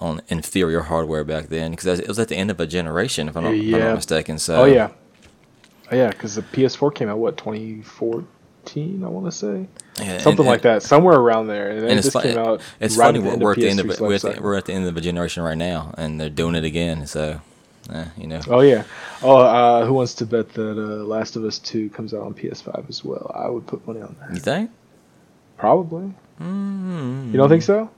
[0.00, 3.36] on inferior hardware back then because it was at the end of a generation, if
[3.36, 4.38] I'm not, if I'm not mistaken.
[4.38, 4.88] So, oh yeah.
[5.92, 9.66] Oh yeah, because the PS4 came out what 2014, I want to say,
[9.98, 11.70] Yeah, something and- like that, somewhere around there.
[11.70, 12.60] And, And it just came out.
[12.80, 13.28] It's right funny.
[13.28, 14.00] at We're, at the end of PS3's.
[14.00, 16.54] We're at the, we're at the end of a generation right now, and they're doing
[16.54, 17.06] it again.
[17.06, 17.40] So,
[17.92, 18.40] eh, you know.
[18.48, 18.84] Oh yeah.
[19.22, 22.32] Oh, uh, who wants to bet that uh, Last of Us 2 comes out on
[22.34, 23.30] PS5 as well?
[23.34, 24.32] I would put money on that.
[24.34, 24.70] you think?
[25.58, 26.12] Probably.
[26.40, 27.90] Mm, You don't think so?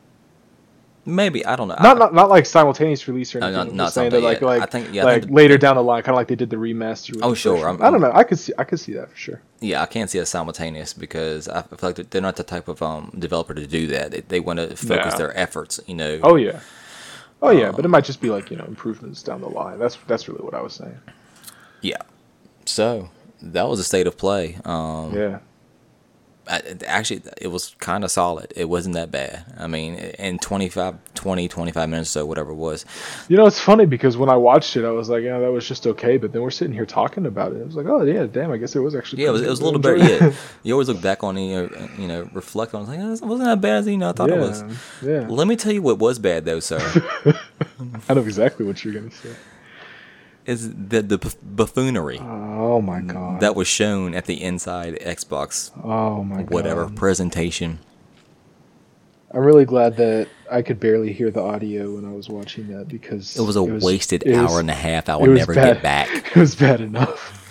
[1.08, 1.76] Maybe I don't know.
[1.80, 3.58] Not I, not not like simultaneous release or No, anything.
[3.66, 4.46] not- I'm not saying that like yet.
[4.46, 6.50] like I think- yeah, like think- later down the line, kind of like they did
[6.50, 7.16] the remaster.
[7.22, 7.64] Oh, the sure.
[7.66, 8.10] I'm- I don't know.
[8.12, 9.40] I could see I could see that for sure.
[9.60, 12.82] yeah, I can't see it simultaneous because I feel like they're not the type of
[12.82, 14.10] um, developer to do that.
[14.10, 15.78] They, they want to focus their efforts.
[15.86, 16.18] You know.
[16.24, 16.58] Oh yeah.
[17.40, 19.78] Oh yeah, Uh, but it might just be like you know improvements down the line.
[19.78, 20.98] That's that's really what I was saying.
[21.82, 21.98] Yeah.
[22.64, 23.10] So
[23.42, 24.58] that was a state of play.
[24.64, 25.38] Um, Yeah.
[26.48, 28.52] I, actually, it was kind of solid.
[28.56, 29.44] It wasn't that bad.
[29.58, 32.84] I mean, in 25, 20, 25 minutes or so, whatever it was.
[33.28, 35.66] You know, it's funny because when I watched it, I was like, yeah, that was
[35.66, 36.16] just okay.
[36.18, 37.56] But then we're sitting here talking about it.
[37.56, 38.52] It was like, oh yeah, damn.
[38.52, 39.22] I guess it was actually.
[39.22, 40.20] Yeah, it was, it was a little I bit.
[40.20, 40.32] Yeah,
[40.62, 42.82] you always look back on it, you know, you know, reflect on.
[42.82, 42.88] it.
[42.88, 44.62] Like, "Oh, it wasn't that bad as you know I thought it was.
[45.02, 45.26] yeah, yeah.
[45.28, 46.78] Let me tell you what was bad though, sir.
[48.08, 49.34] I know exactly what you're gonna say.
[50.46, 53.40] Is the the buffoonery Oh my god.
[53.40, 56.50] that was shown at the inside Xbox Oh my god.
[56.50, 57.80] whatever presentation.
[59.32, 62.88] I'm really glad that I could barely hear the audio when I was watching that
[62.88, 65.08] because It was a wasted it was- hour and a half.
[65.08, 65.74] I would never bad.
[65.74, 66.08] get back.
[66.36, 67.42] It was bad enough.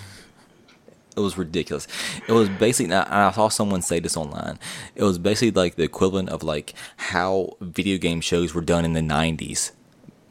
[1.16, 1.86] It was ridiculous.
[2.28, 2.92] It was basically.
[2.92, 4.58] and I saw someone say this online.
[4.94, 8.92] It was basically like the equivalent of like how video game shows were done in
[8.92, 9.70] the '90s.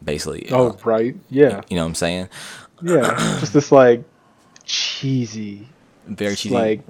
[0.04, 0.50] Basically.
[0.52, 2.30] Oh Uh, right, yeah, you know what I'm saying?
[2.82, 3.16] yeah.
[3.40, 4.04] just this like
[4.64, 5.68] cheesy,
[6.08, 6.54] Very cheesy.
[6.56, 6.82] Like,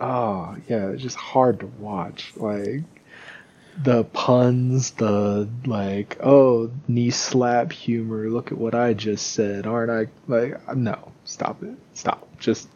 [0.00, 2.32] oh yeah, it's just hard to watch.
[2.36, 2.82] Like
[3.82, 8.28] the puns, the like, oh knee slap humor.
[8.30, 10.06] Look at what I just said, aren't I?
[10.32, 12.28] Like, no, stop it, stop.
[12.38, 12.68] Just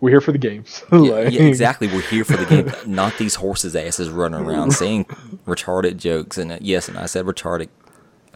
[0.00, 0.82] we're here for the games.
[0.92, 1.88] Yeah, Like- yeah, exactly.
[1.88, 5.04] We're here for the game, not these horses' asses running around saying
[5.46, 6.38] retarded jokes.
[6.38, 7.68] And uh, yes, and I said retarded.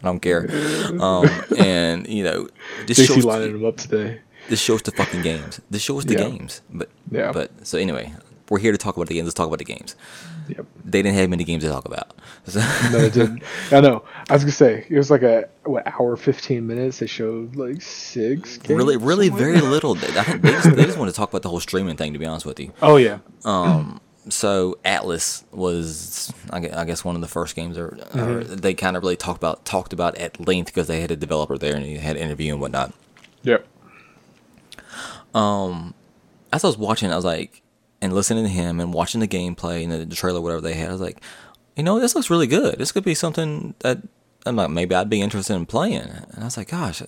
[0.03, 0.47] I don't care.
[1.01, 2.47] Um, and you know,
[2.85, 4.19] this JC shows lining them up today.
[4.49, 5.61] this shows the fucking games.
[5.69, 6.29] This shows the Yeah.
[6.29, 6.61] games.
[6.69, 7.31] But Yeah.
[7.31, 8.13] but so anyway,
[8.49, 9.25] we're here to talk about the games.
[9.25, 9.95] Let's talk about the games.
[10.49, 10.65] Yep.
[10.83, 12.13] They didn't have many games to talk about.
[12.45, 12.59] So-
[12.91, 13.43] No, it didn't.
[13.71, 14.03] I know.
[14.29, 16.99] I was gonna say it was like a what hour fifteen minutes.
[16.99, 18.57] They showed like six.
[18.57, 19.93] Games, really, really, like very little.
[19.97, 22.11] I think they just, they just want to talk about the whole streaming thing.
[22.13, 23.19] To be honest with you, Oh yeah.
[23.45, 28.55] um, so Atlas was, I guess, one of the first games or, or mm-hmm.
[28.55, 31.57] they kind of really talked about talked about at length because they had a developer
[31.57, 32.93] there and he had an interview and whatnot.
[33.43, 33.65] Yep.
[35.33, 35.93] Um,
[36.53, 37.61] as I was watching, I was like,
[38.01, 40.89] and listening to him and watching the gameplay and the, the trailer, whatever they had,
[40.89, 41.21] I was like,
[41.75, 42.77] you know, this looks really good.
[42.77, 43.99] This could be something that
[44.45, 46.01] I'm like, maybe I'd be interested in playing.
[46.01, 47.01] And I was like, gosh,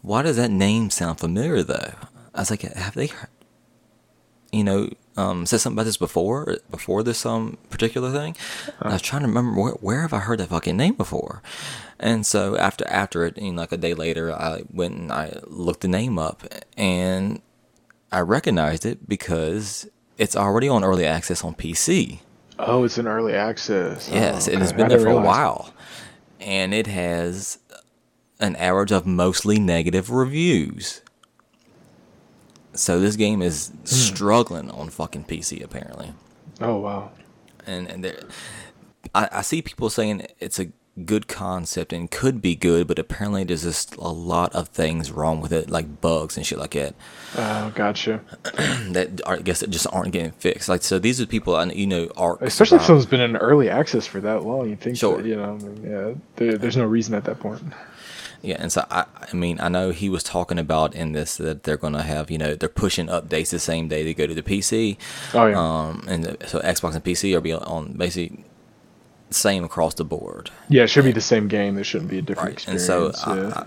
[0.00, 1.92] why does that name sound familiar though?
[2.34, 3.28] I was like, have they, heard-
[4.52, 8.36] you know, um, said something about this before before this um particular thing?
[8.80, 11.42] And I was trying to remember where, where have I heard that fucking name before?
[11.98, 15.40] And so after after it, you know, like a day later, I went and I
[15.46, 16.44] looked the name up
[16.76, 17.42] and
[18.10, 22.20] I recognized it because it's already on early access on PC.
[22.58, 24.08] Oh, it's an early access.
[24.10, 25.72] Yes, oh, it has been there for a while.
[26.40, 27.58] And it has
[28.40, 31.02] an average of mostly negative reviews.
[32.78, 33.84] So this game is Hmm.
[33.84, 36.12] struggling on fucking PC apparently.
[36.60, 37.10] Oh wow.
[37.66, 38.20] And and there
[39.14, 40.68] I, I see people saying it's a
[41.04, 45.40] good concept and could be good, but apparently there's just a lot of things wrong
[45.40, 46.94] with it, like bugs and shit like that.
[47.36, 48.20] Oh, gotcha.
[48.90, 50.68] that are, I guess that just aren't getting fixed.
[50.68, 53.70] Like so, these are people I you know are Especially if someone's been in early
[53.70, 55.18] access for that long, you think Sure.
[55.18, 57.62] that, you know, I mean, yeah, there, there's no reason at that point.
[58.42, 58.56] Yeah.
[58.58, 61.76] And so I I mean I know he was talking about in this that they're
[61.76, 64.96] gonna have you know they're pushing updates the same day they go to the PC.
[65.34, 65.58] Oh yeah.
[65.58, 68.44] Um, and the- so Xbox and PC are be on basically
[69.30, 70.50] same across the board.
[70.68, 71.74] yeah, it should be the same game.
[71.74, 73.20] There shouldn't be a different Right, and experience.
[73.20, 73.64] so I- yeah.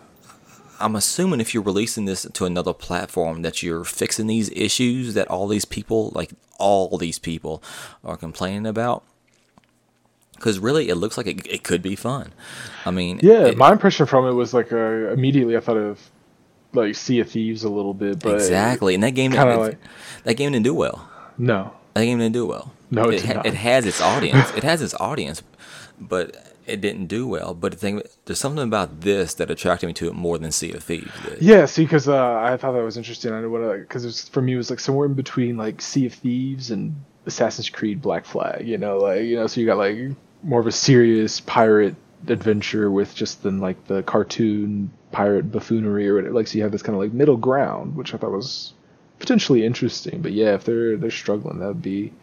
[0.79, 5.27] I'm assuming if you're releasing this to another platform that you're fixing these issues that
[5.27, 7.61] all these people, like all these people,
[8.03, 9.03] are complaining about.
[10.41, 12.31] Because really, it looks like it, it could be fun.
[12.83, 15.99] I mean, yeah, it- my impression from it was like uh, immediately I thought of
[16.73, 18.95] like Sea of Thieves a little bit, but exactly.
[18.95, 19.77] And that game, like-
[20.23, 21.07] that game didn't do well.
[21.37, 22.73] no, That game didn't do well.
[22.89, 23.45] No, it it, did ha- not.
[23.45, 24.51] it has its audience.
[24.55, 25.43] it has its audience,
[25.99, 27.53] but it didn't do well.
[27.53, 30.71] But the thing, there's something about this that attracted me to it more than Sea
[30.73, 31.11] of Thieves.
[31.23, 31.41] did.
[31.41, 33.31] Yeah, see, because uh, I thought that was interesting.
[33.33, 36.05] I know what because it's for me it was like somewhere in between like Sea
[36.07, 38.67] of Thieves and Assassin's Creed Black Flag.
[38.67, 39.97] You know, like you know, so you got like
[40.43, 41.95] more of a serious pirate
[42.27, 46.33] adventure with just then like the cartoon pirate buffoonery or whatever.
[46.33, 48.73] Like, so you have this kind of like middle ground, which I thought was
[49.19, 50.21] potentially interesting.
[50.21, 52.13] But yeah, if they're they're struggling, that would be.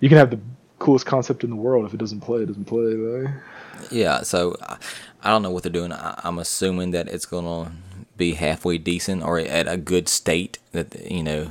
[0.00, 0.40] You can have the
[0.78, 2.94] coolest concept in the world if it doesn't play, it doesn't play.
[2.94, 3.34] Like.
[3.90, 4.78] Yeah, so I,
[5.22, 5.92] I don't know what they're doing.
[5.94, 7.72] I'm assuming that it's gonna
[8.16, 11.50] be halfway decent or at a good state that you know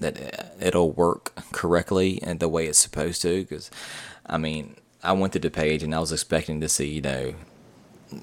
[0.00, 3.42] that it'll work correctly and the way it's supposed to.
[3.42, 3.70] Because
[4.26, 7.34] I mean, I went to the page and I was expecting to see you know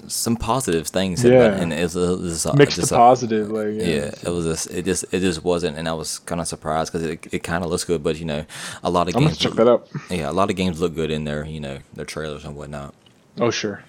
[0.08, 1.52] some positive things, Yeah.
[1.60, 4.44] and it was, it was uh, Mixed just to a- positive, like yeah, it was
[4.46, 7.42] just it just it just wasn't, and I was kind of surprised because it it
[7.42, 8.44] kind of looks good, but you know,
[8.82, 10.10] a lot of I'm games check look- that out.
[10.10, 12.94] Yeah, a lot of games look good in their you know their trailers and whatnot.
[13.38, 13.82] Oh sure.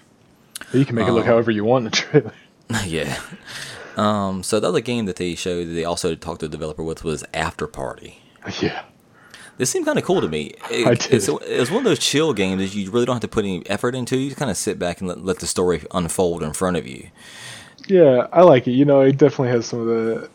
[0.72, 2.32] You can make it Um, look however you want in the trailer.
[2.86, 3.18] yeah.
[3.96, 6.82] Um, so the other game that they showed that they also talked to the developer
[6.82, 8.18] with was After Party.
[8.60, 8.82] Yeah.
[9.56, 10.54] This seemed kind of cool to me.
[10.70, 11.12] It, I did.
[11.12, 13.64] It's, it's one of those chill games that you really don't have to put any
[13.68, 14.16] effort into.
[14.16, 17.08] You kind of sit back and let, let the story unfold in front of you.
[17.86, 18.72] Yeah, I like it.
[18.72, 20.28] You know, it definitely has some of the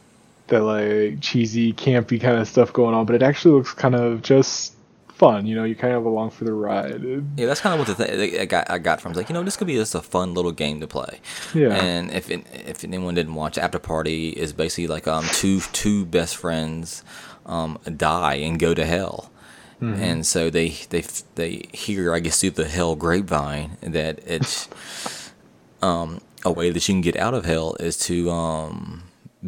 [0.48, 4.22] that like cheesy, campy kind of stuff going on, but it actually looks kind of
[4.22, 4.74] just
[5.20, 5.46] fun.
[5.46, 7.04] You know, you kind of along for the ride.
[7.36, 8.70] Yeah, that's kind of what the th- I got.
[8.70, 9.12] I got from.
[9.12, 11.20] It's like you know, this could be just a fun little game to play.
[11.54, 11.74] Yeah.
[11.74, 16.06] And if it, if anyone didn't watch, After Party is basically like um two two
[16.06, 17.04] best friends
[17.50, 19.30] um die and go to hell.
[19.82, 20.02] Mm-hmm.
[20.02, 21.04] And so they they
[21.36, 24.68] they hear, I guess, through the hell grapevine that it's
[25.82, 29.04] um a way that you can get out of hell is to um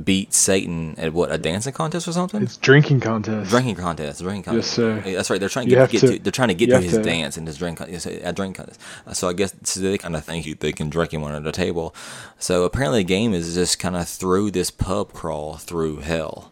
[0.05, 2.41] beat Satan at what a dancing contest or something.
[2.43, 3.49] It's drinking contest.
[3.49, 4.67] Drinking contest, drinking contest.
[4.69, 5.01] Yes, sir.
[5.01, 5.37] That's right.
[5.37, 7.03] They're trying to You get, get to- to, They're trying to get to his to-
[7.03, 7.81] dance and his drink.
[7.81, 8.79] A drink contest.
[9.05, 11.41] Uh, So I guess so they kind of think you- they can drink him under
[11.41, 11.93] the table.
[12.39, 16.51] So apparently the game is just kind of through this pub crawl through hell,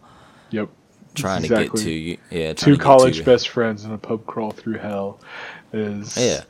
[0.51, 0.67] Yep.
[1.15, 1.67] Trying Exactly.
[1.67, 2.17] to get to you.
[2.31, 5.19] Yeah, Two college to, best friends in a pub crawl through hell
[5.73, 6.43] is Yeah,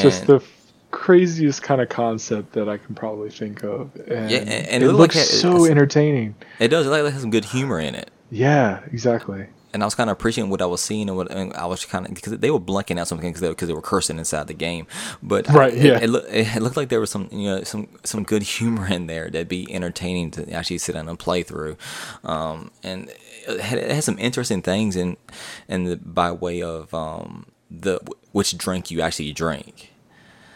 [0.00, 3.90] just the f- craziest kind of concept that I can probably think of.
[4.08, 6.34] And, Yeah, and- and it, it looks like so it's- entertaining.
[6.58, 6.86] it does.
[6.86, 8.10] It like it has some good humor in it.
[8.30, 9.46] Yeah, exactly.
[9.74, 11.86] and I was kind of appreciating what I was seeing and what and I was
[11.86, 14.46] kind of because they were blanking out something because they, 'cause they were cursing inside
[14.46, 14.86] the game,
[15.22, 15.98] but I- Right, it, yeah.
[15.98, 19.06] it, look, it looked like there was some you know some some good humor in
[19.06, 21.76] there that'd be entertaining to actually sit down and play through,
[22.22, 23.10] um, and
[23.48, 25.16] it has some interesting things in
[25.68, 28.00] the by way of um the
[28.32, 29.90] which drink you actually drink.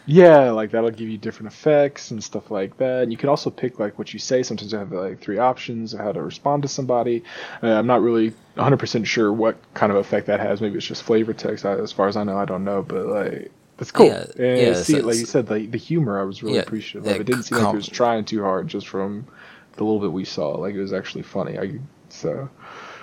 [0.09, 3.03] Yeah, like that'll give you different effects and stuff like that.
[3.03, 4.43] And you can also pick like what you say.
[4.45, 7.25] Sometimes you have like three options of how to respond to somebody.
[7.63, 10.61] Uh, I'm not really 100% sure what kind of effect that has.
[10.61, 11.65] Maybe it's just flavor text.
[11.67, 12.83] I, as far as I know, I don't know.
[12.83, 14.17] But like, that's cool.
[14.17, 16.61] Yeah, and yeah, see, so like you said, like the humor, I was really Yeah,
[16.61, 17.19] appreciative of.
[17.21, 19.27] It didn't seem like it was trying too hard, just from
[19.73, 20.51] the little bit we saw.
[20.53, 21.59] Like it was actually funny.
[21.59, 22.49] I so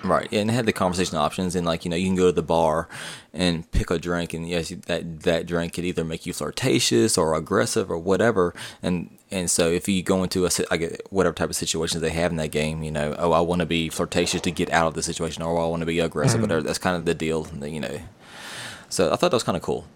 [0.02, 2.32] Right, and it had the conversation options, and like you know, you can go to
[2.32, 2.88] the bar
[3.32, 7.34] and pick a drink, and yes, that that drink could either make you flirtatious or
[7.34, 11.48] aggressive or whatever, and and so if you go into a si- get whatever type
[11.48, 14.42] of situations they have in that game, you know, oh, I want to be flirtatious
[14.42, 16.60] to get out of the situation, or I want to be aggressive, whatever.
[16.60, 17.98] That's kind of the deal, you know.
[18.90, 19.86] So I thought that was kind of cool.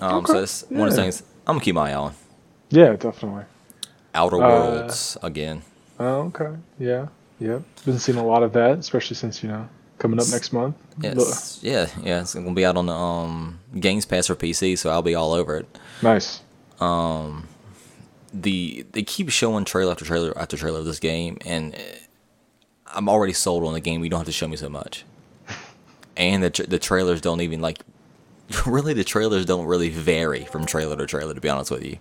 [0.00, 2.14] Um, so Okay, that's one of the things I'm gonna keep my eye on.
[2.70, 3.44] yeah, definitely.
[4.16, 5.62] Outer Uh, Worlds again.
[6.00, 6.56] Oh, okay.
[6.80, 7.06] Yeah.
[7.40, 7.62] Yep.
[7.84, 9.68] Been seeing a lot of that, especially since you know
[9.98, 10.76] coming up next month.
[11.00, 12.20] Yes, yeah, yeah.
[12.20, 15.32] It's gonna be out on the um, Games Pass for PC, so I'll be all
[15.32, 15.78] over it.
[16.02, 16.40] Nice.
[18.34, 21.78] the they keep showing trailer after trailer after trailer of this game, and uh,
[22.94, 24.02] I'm already sold on the game.
[24.04, 25.04] You don't have to show me so much,
[26.16, 27.78] and the tra- the trailers don't even like.
[28.66, 31.32] Really, the trailers don't really vary from trailer to trailer.
[31.32, 31.96] To be honest with you,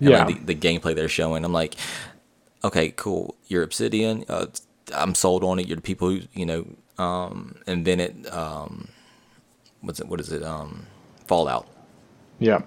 [0.00, 0.34] And, like, Yeah.
[0.40, 1.76] the, the gameplay they're showing, I'm like,
[2.64, 3.34] okay, cool.
[3.46, 4.24] You're Obsidian.
[4.28, 4.46] Uh,
[4.94, 5.66] I'm sold on it.
[5.68, 6.66] You're the people who you know
[7.02, 8.88] um, invented um,
[9.80, 10.08] what's it?
[10.08, 10.42] What is it?
[10.42, 10.86] Um,
[11.26, 11.66] Fallout.
[12.38, 12.62] Yeah.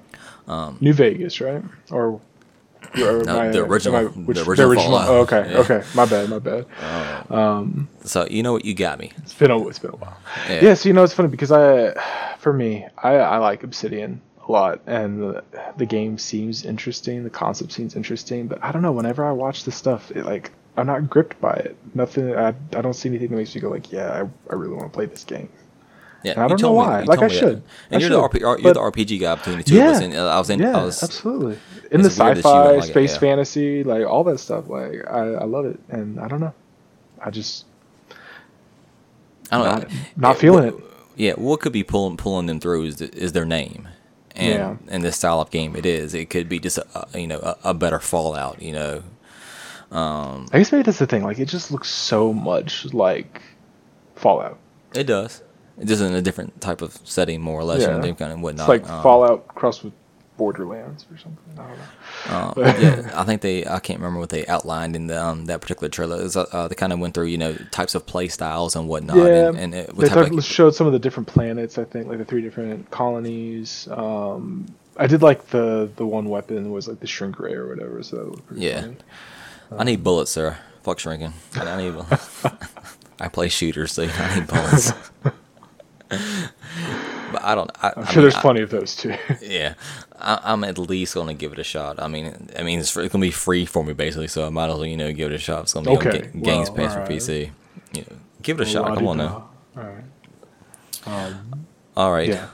[0.80, 1.62] New Vegas, right?
[1.92, 2.22] Or,
[3.00, 5.10] or Um, No, the original- the which, original Fallout.
[5.10, 5.52] Oh, okay.
[5.52, 5.58] Yeah.
[5.60, 5.84] Okay.
[5.94, 6.30] My bad.
[6.30, 6.66] My bad.
[8.06, 8.66] So you know what?
[8.66, 9.12] You got me.
[9.18, 10.18] It's been a it's been a while.
[10.50, 10.60] Yeah.
[10.64, 10.74] Yeah.
[10.74, 11.94] so you know it's funny because I,
[12.40, 15.44] for me, I I like Obsidian a lot, and the,
[15.78, 17.24] the game seems interesting.
[17.24, 18.92] The concept seems interesting, but I don't know.
[18.92, 21.76] Whenever I watch this stuff, it like I'm not gripped by it.
[21.94, 22.36] Nothing.
[22.36, 24.92] I I don't see anything that makes me go like, yeah, I, I really want
[24.92, 25.50] to play this game.
[26.24, 27.02] Yeah, And I you don't know me- why.
[27.02, 27.44] you Like, I me that.
[27.44, 28.16] And I you're the.
[28.28, 29.92] RP, you're the RPG guy between the two of Yeah.
[29.92, 30.02] us.
[30.02, 30.60] And uh, I was in.
[30.60, 31.60] Yeah, I was, absolutely.
[31.92, 33.20] In the it's weird that you sci-fi, like it, space yeah.
[33.20, 36.54] fantasy, like all that stuff, like I, I love it, and I don't know,
[37.22, 37.66] I just
[39.52, 39.98] I don't not, know.
[40.18, 40.76] not feeling it.
[41.16, 43.88] Yeah, what could be pulling pulling them through is the, is their name,
[44.38, 44.76] and Yeah.
[44.94, 46.14] and the style of game it is.
[46.14, 48.62] It could be just a, you know a, a better Fallout.
[48.62, 49.04] You know,
[49.92, 51.24] um, I guess maybe that's the thing.
[51.24, 53.42] Like it just looks so much like
[54.16, 54.58] Fallout.
[54.94, 55.44] it does.
[55.80, 57.96] It's just in a different type of setting, more or less, Yeah.
[58.04, 58.64] and kind of whatnot.
[58.70, 59.94] It's like Um, Fallout crossed with
[60.38, 61.60] Borderlands or something.
[61.60, 62.64] I don't know.
[62.64, 63.66] Uh, yeah, I think they.
[63.66, 66.18] I can't remember what they outlined in the, um, that particular trailer.
[66.22, 69.18] Was, uh, they kind of went through, you know, types of play styles and whatnot,
[69.18, 71.78] yeah, and, and it, what they talked- of, showed some of the different planets.
[71.78, 73.88] I think like the three different colonies.
[73.92, 78.02] Um, I did like the the one weapon was like the shrink ray or whatever.
[78.04, 78.88] So that pretty Yeah.
[79.78, 80.58] I need bullets, sir.
[80.84, 81.34] Fuck shrinking.
[81.56, 81.96] I I need.
[83.20, 84.94] I play shooters, so I need bullets.
[87.32, 87.72] But I don't.
[87.84, 89.16] I, I'm I sure mean, there's I- plenty of those too.
[89.42, 89.74] Yeah,
[90.20, 92.02] I, I'm at least gonna give it a shot.
[92.02, 94.70] I mean, I mean, it's, it's gonna be free for me basically, so I might
[94.70, 95.64] as well, you know, give it a shot.
[95.64, 97.14] It's gonna be Okay, on Ga- Games well, Pass for.
[97.14, 97.50] PC.
[97.94, 98.96] You know, give it a shot.
[98.96, 99.50] Come on now.
[99.78, 100.04] All right.
[101.06, 102.30] Um, All right.
[102.30, 102.48] Yeah.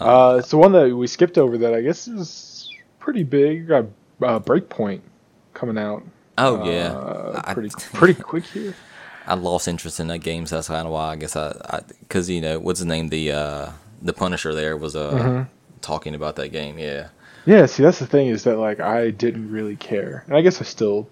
[0.00, 3.68] Uh, it's the one that we skipped over that I guess is pretty big.
[3.68, 3.84] Got
[4.22, 5.00] uh, Breakpoint
[5.54, 6.02] coming out.
[6.38, 6.92] Oh yeah.
[6.92, 8.74] Uh, I- pretty pretty quick here.
[9.26, 12.30] I lost interest in that game, so that's kind of why I guess I, because
[12.30, 13.70] you know what's the name, the uh,
[14.02, 15.42] the Punisher there was uh Mm-hmm.
[15.80, 16.78] talking about that game.
[16.78, 17.08] Yeah.
[17.46, 20.60] Yeah, see that's the thing is that like I didn't really care, and I guess
[20.60, 21.08] I still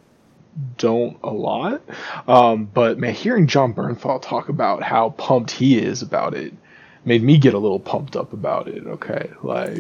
[0.77, 1.83] don't a lot.
[2.29, 6.53] Um, but man, hearing Jon Bernthal talk about how pumped he is about it
[7.05, 8.87] made me get a little pumped up about it.
[8.87, 9.79] Okay, like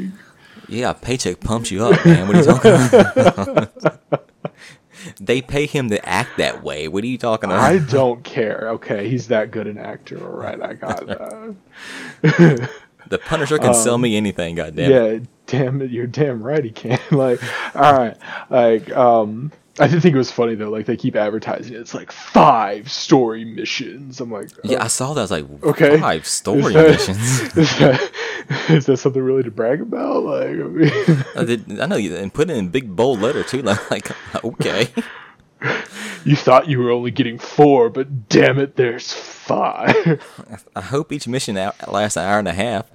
[0.68, 2.26] Yeah, paycheck pumps you up, man.
[2.26, 4.30] What are you talking about?
[5.20, 6.88] they pay him to act that way.
[6.88, 7.60] What are you talking about?
[7.60, 8.70] I don't care.
[8.70, 10.18] Okay, he's that good an actor.
[10.26, 12.70] All right, I got that.
[13.08, 14.56] the Punisher can sell me anything.
[14.56, 14.90] Goddamn.
[14.90, 14.96] it.
[14.96, 16.98] Um, yeah, damn it, you're damn right he can.
[17.10, 17.40] like,
[17.74, 18.16] all right,
[18.50, 20.70] like, um, I did think it was funny though.
[20.70, 21.80] Like they keep advertising it.
[21.80, 24.20] It's like five story missions.
[24.20, 25.20] I'm like, Yeah, I saw that.
[25.20, 26.00] I was like, Okay.
[26.00, 27.40] five story Is that- missions.
[27.56, 28.12] is that,
[28.70, 30.22] is that something really to brag about?
[30.22, 33.42] Like, I mean, I, did, I know, you and put it in big bold letter
[33.42, 33.62] too.
[33.66, 34.88] Like, like okay.
[36.24, 40.22] You thought you were only getting four, but damn it, there's five.
[40.76, 42.90] I hope each mission out, lasts an hour and a half.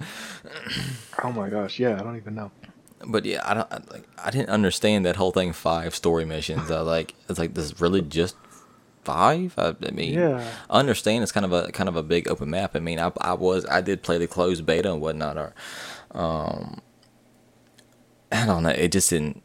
[1.22, 2.50] oh my gosh, yeah, I don't even know.
[3.04, 4.06] But yeah, I don't I, like.
[4.22, 5.52] I didn't understand that whole thing.
[5.52, 6.70] Five story missions.
[6.70, 7.14] I like.
[7.28, 8.36] It's like this is really just
[9.02, 9.54] five.
[9.58, 10.48] I, I mean, Yeah.
[10.70, 12.76] I understand it's kind of a kind of a big open map.
[12.76, 15.36] I mean, I, I was I did play the closed beta and whatnot.
[15.36, 15.54] Or,
[16.12, 16.80] um,
[18.30, 18.70] I don't know.
[18.70, 19.42] It just didn't.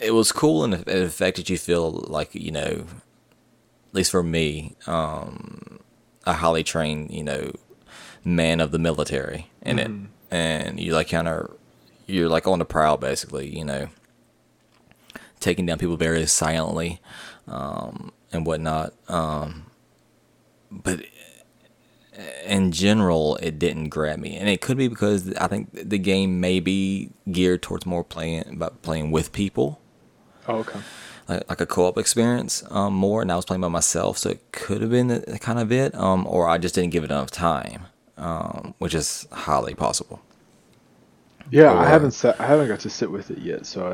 [0.00, 2.86] It was cool and it in the fact that you feel like you know,
[3.88, 5.80] at least for me, um,
[6.26, 7.52] a highly trained you know
[8.24, 9.90] man of the military in it,
[10.30, 11.56] and you like kind of
[12.06, 13.88] you're like on the prowl basically, you know.
[15.40, 17.00] taking down people very silently
[17.48, 18.92] um, and whatnot.
[19.08, 19.66] Um,
[20.70, 21.00] but
[22.44, 26.40] in general, it didn't grab me, and it could be because I think the game
[26.40, 29.80] may be geared towards more playing about playing with people,
[30.50, 30.78] Oh, okay.
[31.28, 33.22] like, like a co-op experience um, more.
[33.22, 35.94] And I was playing by myself, so it could have been the, kind of it,
[35.94, 37.86] um, or I just didn't give it enough time,
[38.18, 40.20] um, which is highly possible.
[41.50, 43.86] Yeah, Or- I haven't sat, I haven't got to sit with it yet, so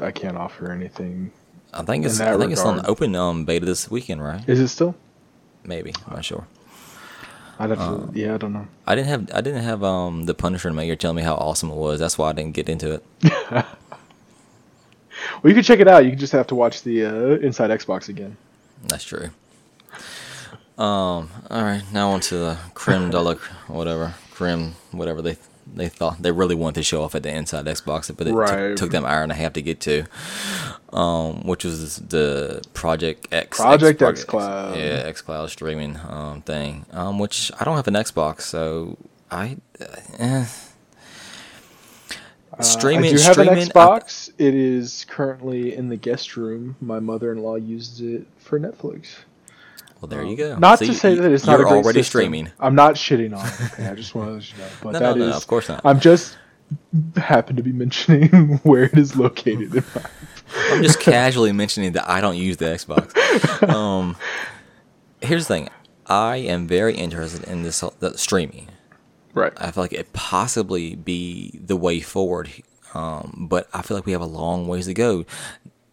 [0.00, 1.30] I I, I can't offer anything.
[1.72, 2.90] I think it's I think it's on regard.
[2.90, 4.42] open um, beta this weekend, right?
[4.48, 4.94] Is it still?
[5.64, 6.46] Maybe I'm not sure.
[7.60, 7.84] I'd have to.
[7.84, 8.66] Uh, yeah, I don't know.
[8.86, 11.34] I didn't have I didn't have um the Punisher in my ear telling me how
[11.34, 12.00] awesome it was.
[12.00, 13.04] That's why I didn't get into it.
[15.42, 16.04] Well, you can check it out.
[16.04, 17.10] You can just have to watch the uh,
[17.46, 18.36] Inside Xbox again.
[18.86, 19.30] That's true.
[20.76, 21.30] Um.
[21.50, 21.82] All right.
[21.92, 23.34] Now on to the creme de la
[23.66, 25.36] whatever creme whatever they
[25.74, 28.68] they thought they really wanted to show off at the inside Xbox, but it Right.
[28.68, 30.04] took, took them an hour and a half to get to.
[30.92, 34.76] Um, which was the Project X Project X xCloud.
[34.76, 36.86] yeah, X Cloud streaming um thing.
[36.92, 38.96] Um, which I don't have an Xbox, so
[39.30, 39.56] I.
[40.18, 40.46] Eh.
[42.58, 44.30] Uh, Streaming, I do have an Xbox.
[44.38, 46.74] it is currently in the guest room.
[46.80, 49.08] My mother-in-law uses it for Netflix.
[50.00, 50.56] well, there you go.
[50.58, 52.20] Not See, to say that it's not a great already system.
[52.20, 52.50] streaming.
[52.58, 53.72] I'm not shitting on it.
[53.74, 54.68] Okay, I just want to let you know.
[54.82, 55.82] But No, that no, is, no, of course not.
[55.84, 56.36] I'm just
[57.16, 58.28] happen to be mentioning
[58.64, 59.84] where it is located.
[60.70, 63.68] I'm just casually mentioning that I don't use the Xbox.
[63.68, 64.16] Um,
[65.20, 65.68] here's the thing:
[66.06, 68.68] I am very interested in this the streaming.
[69.38, 69.52] Right.
[69.56, 72.50] I feel like it possibly be the way forward,
[72.94, 75.24] um, but I feel like we have a long ways to go.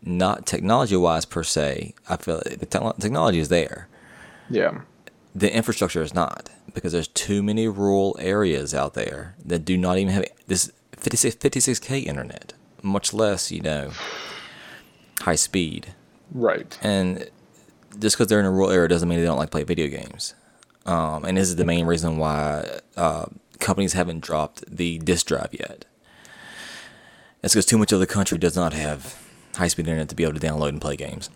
[0.01, 1.95] Not technology-wise per se.
[2.07, 3.87] I feel like the techno- technology is there.
[4.49, 4.81] Yeah.
[5.33, 9.97] The infrastructure is not because there's too many rural areas out there that do not
[9.97, 13.91] even have this 56 56k internet, much less you know
[15.21, 15.93] high speed.
[16.31, 16.77] Right.
[16.81, 17.29] And
[17.99, 19.87] just because they're in a rural area doesn't mean they don't like to play video
[19.87, 20.35] games.
[20.85, 23.25] Um, and this is the main reason why uh,
[23.59, 25.85] companies haven't dropped the disk drive yet.
[27.41, 29.17] It's because too much of the country does not have
[29.55, 31.29] high speed internet to be able to download and play games.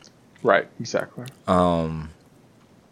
[0.44, 0.68] Right.
[0.80, 1.26] Exactly.
[1.48, 2.12] Um,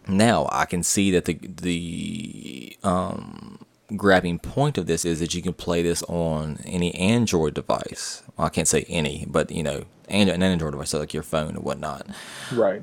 [0.06, 3.58] Now I can see that the the um,
[3.96, 8.22] grabbing point of this is that you can play this on any Android device.
[8.36, 11.22] Well, I can't say any, but you know, and an Android device, so like your
[11.22, 12.06] phone or whatnot.
[12.52, 12.82] Right.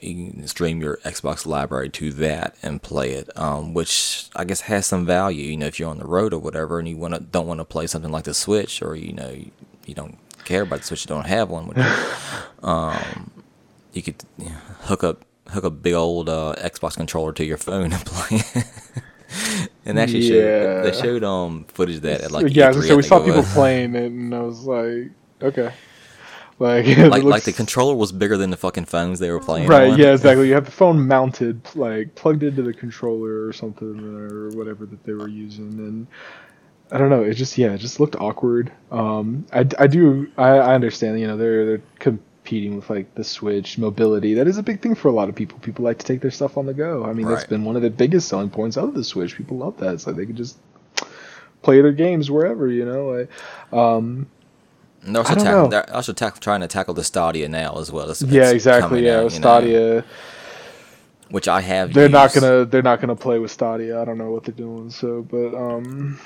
[0.00, 4.62] You can stream your Xbox library to that and play it, um, which I guess
[4.62, 5.44] has some value.
[5.44, 7.60] You know, if you're on the road or whatever, and you want to don't want
[7.60, 9.50] to play something like the Switch, or you know, you,
[9.86, 11.68] you don't care about the Switch, you don't have one.
[11.68, 11.78] Which,
[12.62, 13.30] um,
[13.92, 17.56] you could you know, hook up hook a big old uh, Xbox controller to your
[17.56, 18.40] phone and play.
[19.84, 23.02] and actually, showed, they showed um footage of that at like yeah, E3, so we
[23.02, 25.10] saw people playing it, and I was like,
[25.42, 25.72] okay,
[26.58, 29.68] like Like, like the controller was bigger than the fucking phones they were playing.
[29.68, 29.98] Right, on.
[29.98, 30.48] yeah, exactly.
[30.48, 35.04] You have the phone mounted, like plugged into the controller or something, or whatever that
[35.04, 36.06] they were using, and
[36.90, 37.22] I don't know.
[37.22, 38.72] It just, yeah, it just looked awkward.
[38.90, 41.18] Um, I, I do, I, I understand.
[41.20, 44.34] You know, they're they're competing with like the Switch mobility.
[44.34, 45.58] That is a big thing for a lot of people.
[45.58, 47.04] People like to take their stuff on the go.
[47.04, 49.36] I mean, that's been one of the biggest selling points of the Switch.
[49.36, 49.94] People love that.
[49.94, 50.56] It's like they can just
[51.62, 52.68] play their games wherever.
[52.68, 53.30] You know, like,
[53.72, 54.28] um,
[55.06, 55.68] And they're also, I don't tackle, know.
[55.70, 58.10] they're also tack- trying to tackle the Stadia now as well.
[58.10, 59.06] It's- yeah, it's exactly.
[59.06, 60.04] Yeah, out, you know, Stadia.
[61.30, 61.92] which I have.
[61.94, 64.00] they're not gonna they're not gonna play with Stadia.
[64.00, 64.90] I don't know what they're doing.
[64.90, 66.18] So, but um,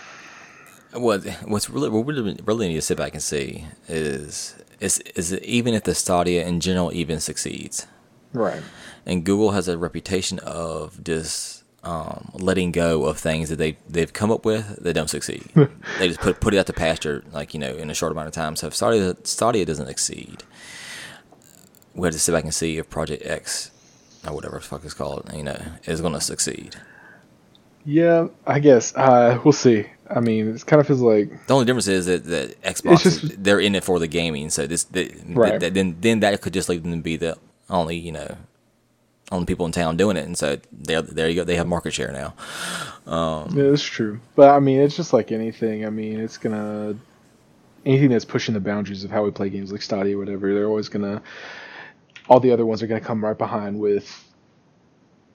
[0.93, 4.99] What what's really what we really, really need to sit back and see is is
[5.15, 7.87] is even if the Stadia in general even succeeds,
[8.33, 8.63] right,
[9.07, 14.13] and Google has a reputation of just um, letting go of things that they they've
[14.13, 15.45] come up with that don't succeed.
[15.99, 18.29] they just put put it out to pasture like you know in a short amount
[18.29, 18.55] of time.
[18.57, 20.43] So if Stadia Stadia doesn't succeed,
[21.95, 23.71] we have to sit back and see if Project X
[24.27, 26.77] or whatever the fuck it's called, you know, is going to succeed.
[27.87, 29.87] yeah, I guess uh, we'll see.
[30.15, 32.25] I mean, it kind of feels like The only difference is that,
[32.63, 34.51] Xbox, just- is- they're in it for the gaming.
[34.51, 35.59] So this, the, Right.
[35.61, 37.39] th- then then that could just leave them to be the
[37.71, 38.37] only you know,
[39.31, 40.25] only people in town doing it.
[40.25, 42.35] And so there there you go, they have market share now.
[43.11, 44.21] Um, yeah, it's true.
[44.35, 45.87] But I mean, it's just like anything.
[45.87, 46.97] I mean, it's gonna
[47.85, 50.53] anything that's pushing the boundaries of how we play games, like Stadia, or whatever.
[50.53, 51.23] They're always gonna
[52.29, 54.25] all the other ones are gonna come right behind with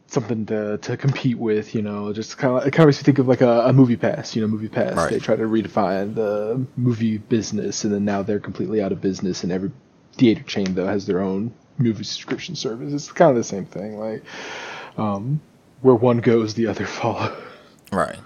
[0.07, 1.75] something to to compete with.
[1.75, 3.73] You know, just kind of it kind of makes me think of like a, a
[3.73, 4.35] MoviePass.
[4.35, 4.95] You know, MoviePass.
[4.95, 5.11] Right.
[5.11, 9.43] They try to redefine the movie business, and then now they're completely out of business,
[9.43, 9.71] and every
[10.13, 12.93] theater chain though has their own movie subscription service.
[12.93, 13.99] It's kind of the same thing.
[13.99, 14.23] Like,
[14.97, 15.41] um,
[15.81, 17.41] where one goes, the other follows.
[17.91, 18.19] Right.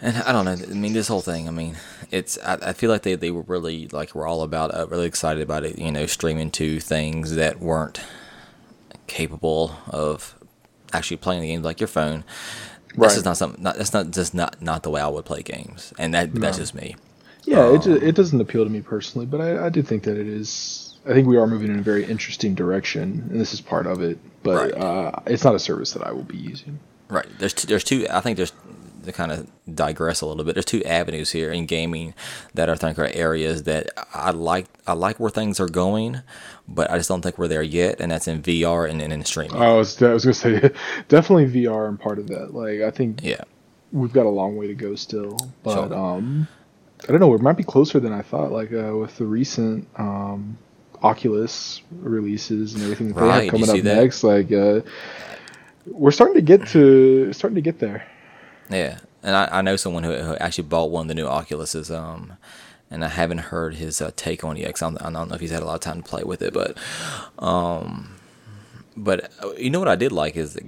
[0.00, 0.52] And I don't know.
[0.52, 1.46] I mean, this whole thing.
[1.46, 1.76] I mean,
[2.10, 2.38] it's.
[2.38, 5.42] I, I feel like they, they were really like were all about uh, really excited
[5.42, 5.78] about it.
[5.78, 8.00] You know, streaming to things that weren't
[9.06, 10.36] capable of
[10.92, 12.24] actually playing the game like your phone.
[12.96, 13.08] Right.
[13.08, 13.62] This is not something.
[13.62, 16.58] Not, that's not just not not the way I would play games, and that that's
[16.58, 16.96] just me.
[17.44, 20.04] Yeah, it, Um, ju- it doesn't appeal to me personally, but I, I do think
[20.04, 20.89] that it is.
[21.06, 24.02] I think we are moving in a very interesting direction, and this is part of
[24.02, 24.18] it.
[24.42, 24.82] But Right.
[24.82, 26.78] uh, it's not a service that I will be using.
[27.08, 27.26] Right.
[27.38, 28.06] There's two, there's two.
[28.10, 28.52] I think there's
[29.04, 30.54] to kind of digress a little bit.
[30.54, 32.14] There's two avenues here in gaming
[32.54, 34.66] that I think are areas that I like.
[34.86, 36.20] I like where things are going,
[36.68, 38.00] but I just don't think we're there yet.
[38.00, 39.56] And that's in VR and, and in streaming.
[39.56, 40.70] I was, I was gonna say
[41.08, 42.54] definitely VR and part of that.
[42.54, 43.42] Like I think yeah.
[43.92, 46.48] we've got a long way to go still, but um,
[47.04, 47.28] I don't know.
[47.28, 48.52] We might be closer than I thought.
[48.52, 50.58] Like uh, with the recent um,
[51.02, 53.96] Oculus releases and everything that they have coming up that?
[53.96, 54.80] next, like uh,
[55.86, 58.06] we're starting to get to starting to get there.
[58.68, 61.94] Yeah, and I, I know someone who, who actually bought one of the new Oculuses.
[61.94, 62.34] Um,
[62.90, 64.74] and I haven't heard his uh, take on it yet.
[64.74, 66.24] 'cause I don't, I don't know if he's had a lot of time to play
[66.24, 66.76] with it, but,
[67.38, 68.16] um,
[68.96, 70.58] but uh, you know what I did like is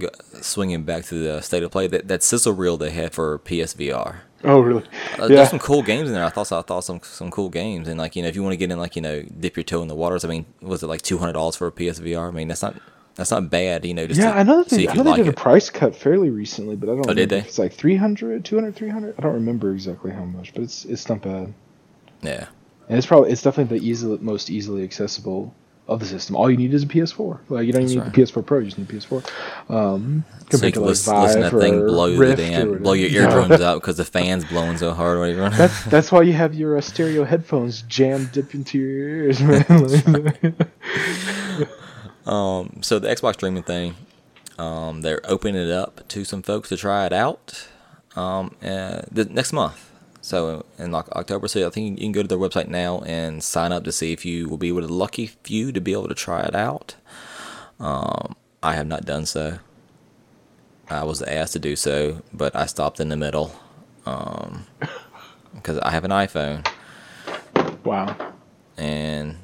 [0.41, 4.19] swinging back to the state of play that that sizzle reel they had for PSVR.
[4.43, 4.83] Oh really?
[5.17, 5.35] Uh, yeah.
[5.35, 6.23] There's some cool games in there.
[6.25, 8.53] I thought I thought some some cool games, and like you know, if you want
[8.53, 10.25] to get in, like you know, dip your toe in the waters.
[10.25, 12.27] I mean, was it like two hundred dollars for a PSVR?
[12.27, 12.75] I mean, that's not
[13.15, 13.85] that's not bad.
[13.85, 15.69] You know, just yeah, to I know they, I know they like did a price
[15.69, 17.39] cut fairly recently, but I don't Oh, did they?
[17.39, 19.15] if it's like 300, 200, 300.
[19.17, 21.53] I don't remember exactly how much, but it's it's not bad.
[22.21, 22.47] Yeah,
[22.87, 25.53] And it's probably it's definitely the easily most easily accessible
[25.87, 26.35] of the system.
[26.35, 27.39] All you need is a PS4.
[27.49, 29.29] Like you don't even That's need the PS4 Pro, you just need a PS4.
[29.69, 32.37] Um, so you compared can to like listen, listen to that thing blow the Rift
[32.37, 35.17] damn blow your eardrums out because the fan's blowing so hard.
[35.17, 35.49] Or whatever.
[35.49, 40.55] That's that's why you have your uh, stereo headphones jammed dip into your ears, man.
[42.25, 43.95] Um, so the Xbox streaming thing,
[44.57, 47.67] um, they're opening it up to some folks to try it out
[48.15, 49.91] um, uh, the next month.
[50.23, 53.43] So in like October, so I think you can go to their website now and
[53.43, 56.07] sign up to see if you will be with a lucky few to be able
[56.07, 56.95] to try it out.
[57.77, 59.59] Um, I have not done so.
[60.89, 63.53] I was asked to do so, but I stopped in the middle
[64.05, 66.65] because I have an iPhone,
[67.83, 68.15] wow.
[68.77, 69.35] and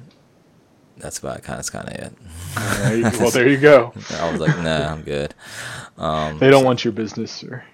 [0.95, 2.13] that's about kind of kind of it.
[3.19, 3.91] Well, there you go.
[4.11, 5.34] I was like, nah, I'm good.
[6.39, 7.65] They don't want your business, sir.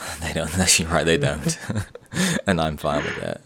[0.20, 0.58] They don't.
[0.58, 1.58] Actually, right, they don't,
[2.46, 3.40] and I'm fine with that.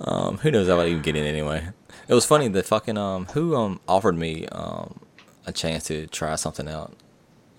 [0.00, 1.68] Um, who knows how I even get in anyway?
[2.08, 2.48] It was funny.
[2.48, 5.00] The fucking um, who um offered me um
[5.46, 6.92] a chance to try something out.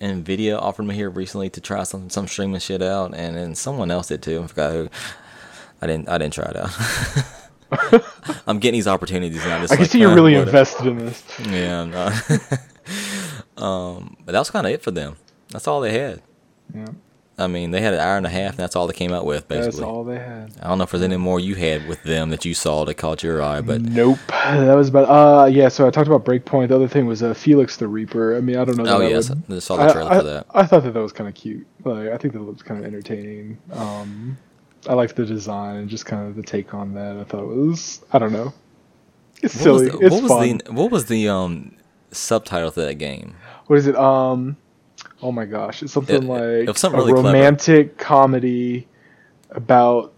[0.01, 3.91] Nvidia offered me here recently to try some some streaming shit out, and then someone
[3.91, 4.43] else did too.
[4.43, 4.89] I forgot who.
[5.81, 6.09] I didn't.
[6.09, 8.03] I didn't try it out.
[8.47, 9.59] I'm getting these opportunities now.
[9.59, 11.23] Just I can like, see you're really invested in this.
[11.39, 12.13] Yeah, I'm not.
[13.57, 15.17] um, but that was kind of it for them.
[15.49, 16.21] That's all they had.
[16.73, 16.87] Yeah,
[17.39, 19.23] I mean, they had an hour and a half, and that's all they came out
[19.23, 19.81] with, basically.
[19.81, 20.53] that's all they had.
[20.59, 22.95] I don't know if there's any more you had with them that you saw that
[22.95, 24.17] caught your eye, but Nope.
[24.29, 25.07] That was about.
[25.07, 25.67] Uh, yeah.
[25.67, 26.69] So I talked about Breakpoint.
[26.69, 28.35] The other thing was uh, Felix the Reaper.
[28.35, 28.85] I mean, I don't know.
[28.85, 30.45] oh that I yes, would- I saw the trailer I, for that.
[30.49, 31.67] I, I thought that that was kind of cute.
[31.83, 33.59] Like, I think that looks kind of entertaining.
[33.71, 34.35] Um,
[34.89, 37.17] I liked the design and just kind of the take on that.
[37.17, 38.01] I thought it was.
[38.13, 38.51] I don't know.
[39.43, 39.83] It's What silly.
[39.91, 40.61] was, the, it's what was fun.
[40.65, 41.75] the what was the um
[42.11, 43.35] subtitle to that game?
[43.67, 43.95] What is it?
[43.95, 44.57] Um,
[45.22, 47.28] oh my gosh, it's something It- it like was something a really clever.
[47.36, 48.88] romantic comedy
[49.51, 50.13] about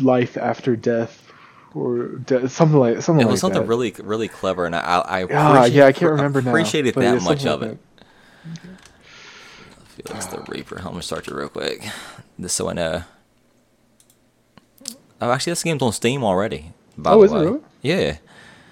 [0.00, 1.30] life after death,
[1.74, 3.68] or de- something like something It like was something that.
[3.68, 6.50] really really clever, and I I, I Ah, yeah, I can't remember now.
[6.50, 7.78] appreciated but that much of like it.
[10.04, 10.76] Felix the Reaper.
[10.78, 11.84] I'm gonna start you real quick,
[12.40, 13.02] just so I know.
[15.20, 16.72] Oh, actually, this game's on Steam already.
[16.96, 17.44] By Oh, the is it way.
[17.44, 17.60] really?
[17.82, 18.16] Yeah.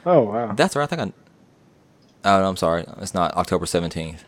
[0.05, 0.53] Oh wow.
[0.53, 0.85] that's right.
[0.85, 1.13] I think I.
[2.27, 2.85] Oh no, I'm sorry.
[2.99, 4.25] It's not October seventeenth.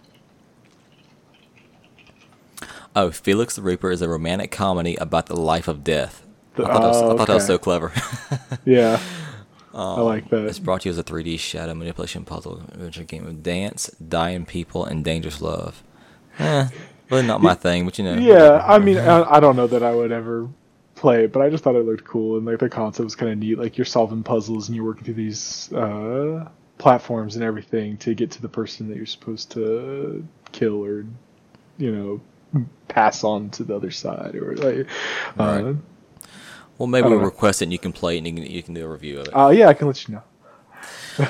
[2.97, 6.25] Oh, Felix the Reaper is a romantic comedy about the life of death.
[6.57, 7.93] I thought, that, was, Oh, I thought that was so clever.
[8.65, 9.01] yeah,
[9.73, 10.47] Um, I like that.
[10.47, 14.45] It's brought to you as a 3D shadow manipulation puzzle adventure game of dance, dying
[14.47, 15.83] people, and dangerous love.
[16.39, 16.69] Eh,
[17.11, 18.15] really not my thing, but you know.
[18.15, 20.49] Yeah, I mean, I, I don't know that I would ever
[20.97, 23.31] play it, but I just thought it looked cool and like the concept was kind
[23.31, 23.59] of neat.
[23.59, 26.49] Like you're solving puzzles and you're working through these uh,
[26.79, 31.05] platforms and everything to get to the person that you're supposed to kill or,
[31.77, 32.21] you know,
[32.89, 34.87] pass on to the other side or like.
[35.39, 35.77] Uh, Right.
[36.79, 37.25] Well, maybe we'll know.
[37.25, 39.21] request it and you can play it and you can, you can do a review
[39.21, 39.37] of it.
[39.37, 41.29] uh, yeah, I can let you know.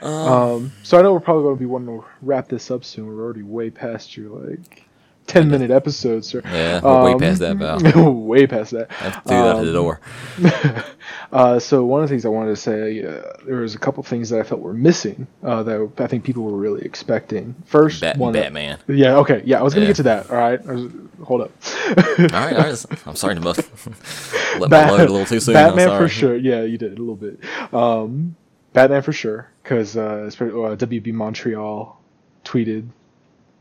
[0.00, 3.06] um, so I know we're probably going to be wanting to wrap this up soon.
[3.06, 4.85] We're already way past your like
[5.40, 6.40] ten minute episodes, sir.
[6.44, 8.12] Yeah, we're way past that, Val.
[8.12, 8.90] way past that.
[9.00, 10.00] I threw that out the Um, door.
[11.32, 14.02] Uh, so one of the things I wanted to say, uh, there was a couple
[14.02, 17.54] things that I felt were missing uh, that I think people were really expecting.
[17.66, 18.78] First, Bat- one that- Batman.
[18.88, 19.90] yeah, okay, yeah, I was gonna Yeah.
[19.90, 20.30] get to that.
[20.30, 20.90] All right, was,
[21.24, 21.50] hold up.
[21.88, 22.84] All right, all right.
[23.06, 23.58] I'm sorry to both.
[24.58, 25.54] Let Bat- me load a little too soon.
[25.54, 26.36] Batman for sure.
[26.36, 27.38] Yeah, you did a little bit.
[27.74, 28.36] Um,
[28.72, 30.30] Batman for sure, because uh, uh,
[30.76, 32.00] WB Montreal
[32.44, 32.88] tweeted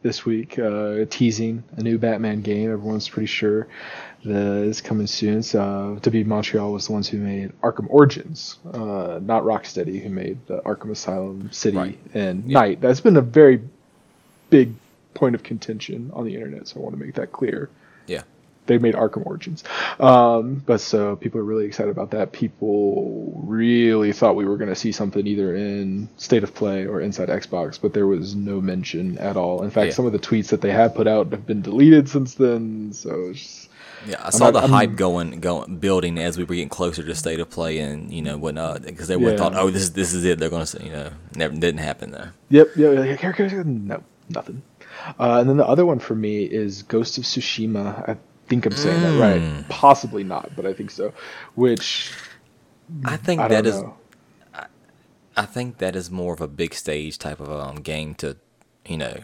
[0.05, 2.71] this week uh, teasing a new Batman game.
[2.71, 3.67] Everyone's pretty sure
[4.23, 5.41] that is coming soon.
[5.41, 10.09] So, uh, WB Montreal was the ones who made Arkham Origins, uh, not Rocksteady, who
[10.09, 11.97] made the Arkham Asylum City Right.
[12.13, 12.59] and Yeah.
[12.59, 12.81] Night.
[12.81, 13.61] That's been a very
[14.51, 14.73] big
[15.15, 17.69] point of contention on the internet, so I want to make that clear
[18.05, 18.21] Yeah.
[18.67, 19.63] They made Arkham Origins.
[19.99, 22.31] Um, but so people are really excited about that.
[22.31, 26.99] People really thought we were going to see something either in State of Play or
[27.01, 29.63] Inside Xbox, but there was no mention at all.
[29.63, 29.93] In fact, Yeah.
[29.93, 32.91] some of the tweets that they had put out have been deleted since then.
[32.93, 33.69] So it's just,
[34.07, 37.01] Yeah, I saw not- the I'm- hype going, going, building as we were getting closer
[37.03, 39.39] to state of play and you know whatnot, because everyone Yeah.
[39.39, 40.37] thought, oh, this, this is it.
[40.39, 42.27] They're gonna, say, you know, never didn't happen though.
[42.49, 44.61] yep, here, here, no, nothing.
[45.19, 48.09] Uh, and then the other one for me is Ghost of Tsushima.
[48.09, 49.19] I think I'm saying that Mm.
[49.59, 49.69] right.
[49.69, 51.13] Possibly not, but I think so.
[51.55, 52.11] Which
[53.05, 53.95] I think I that is, know.
[55.37, 58.37] I think that is more of a big stage type of um, game to,
[58.87, 59.17] you know,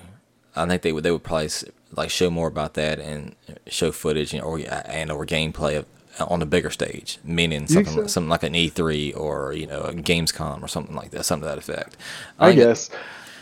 [0.56, 1.50] I think they would they would probably
[1.96, 3.36] like show more about that and
[3.68, 5.86] show footage and or and or gameplay of,
[6.30, 8.08] on a bigger stage, meaning something so?
[8.08, 11.56] something like an E3 or you know a Gamescom or something like that, something to
[11.56, 11.96] that effect.
[12.40, 12.90] I think- guess.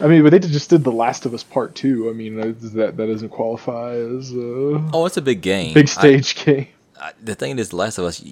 [0.01, 2.09] I mean, but they just did The Last of Us Part Two.
[2.09, 5.73] I mean, that that doesn't qualify as a Oh, it's a big game.
[5.73, 6.67] big I- stage game.
[6.99, 8.23] I, the thing is, The Last of Us,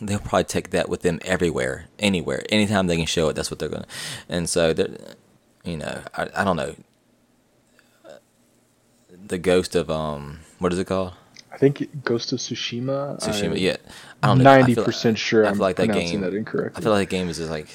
[0.00, 3.34] they'll probably take that with them everywhere, anywhere, anytime they can show it.
[3.34, 3.86] That's what they're gonna.
[4.28, 4.96] And so, they're-
[5.64, 6.74] you know, I, I don't know.
[9.26, 11.12] The ghost of um, what is it called?
[11.52, 13.20] I think Ghost of Tsushima.
[13.20, 13.52] Tsushima.
[13.52, 13.76] I- yeah,
[14.22, 14.44] I don't know.
[14.62, 16.20] 90% sure I I'm feel like that game.
[16.22, 16.80] that incorrectly.
[16.80, 17.68] I feel like that game is just like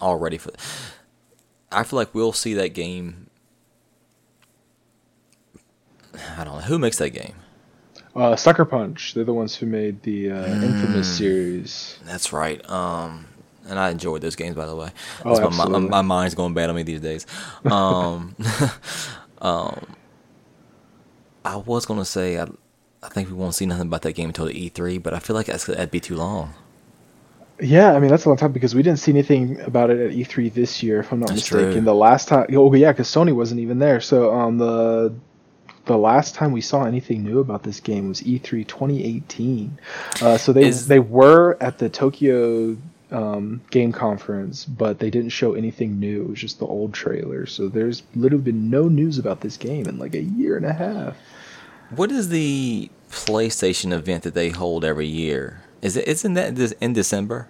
[0.00, 0.50] all ready for.
[1.74, 3.28] I feel like we'll see that game.
[6.38, 7.34] I don't know who makes that game.
[8.14, 9.14] Uh, Sucker Punch.
[9.14, 10.62] They're the ones who made the uh, Mm.
[10.62, 11.98] Infamous series.
[12.04, 12.64] That's right.
[12.70, 13.26] Um,
[13.68, 14.90] and I enjoyed those games, by the way.
[15.24, 17.26] Oh, my, my, my mind's going bad on me these days.
[17.64, 18.36] Um,
[19.38, 19.86] um,
[21.44, 22.46] I was gonna say I,
[23.02, 25.34] I think we won't see nothing about that game until the E3, but I feel
[25.34, 26.54] like that's, that'd be too long.
[27.60, 30.10] Yeah, I mean that's a long time because we didn't see anything about it at
[30.16, 31.72] E3 this year, if I'm not That's mistaken.
[31.72, 31.80] true.
[31.82, 34.00] The last time, oh yeah, because Sony wasn't even there.
[34.00, 35.14] So um, the
[35.86, 39.78] the last time we saw anything new about this game was E E3 2018.
[40.22, 42.76] Uh, so they Is- they were at the Tokyo
[43.12, 46.22] um, game conference, but they didn't show anything new.
[46.22, 47.46] It was just the old trailer.
[47.46, 50.72] So there's literally been no news about this game in like a year and a
[50.72, 51.16] half.
[51.90, 55.60] What is the PlayStation event that they hold every year?
[55.84, 57.46] Is it isn't that this in December?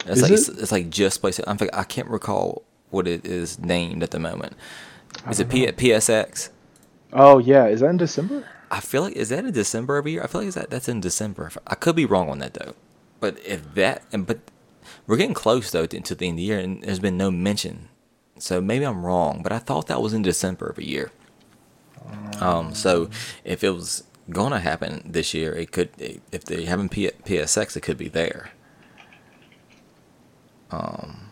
[0.00, 0.34] It's Is like it?
[0.34, 1.44] It's, it's like just PlayStation.
[1.46, 4.54] I'm think- I can't recall what it is named at the moment.
[5.30, 6.48] Is it P- PSX?
[7.12, 8.48] Oh yeah, is that in December?
[8.68, 10.24] I feel like is that in December every year?
[10.24, 11.52] I feel like is that that's in December.
[11.68, 12.74] I could be wrong on that though.
[13.20, 14.40] But if that and but
[15.06, 17.30] we're getting close though to, to the end of the year and there's been no
[17.30, 17.90] mention.
[18.38, 21.12] So maybe I'm wrong, but I thought that was in December every year.
[22.40, 23.08] Um, so
[23.44, 25.90] if it was gonna happen this year, it could.
[26.32, 28.50] If they haven't P- PSX, it could be there.
[30.70, 31.30] Um,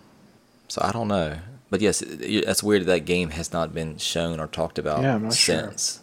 [0.67, 1.39] so I don't know,
[1.71, 5.03] but yes, it, that's weird that that game has not been shown or talked about
[5.03, 5.71] Yeah, not sure.
[5.71, 6.01] since.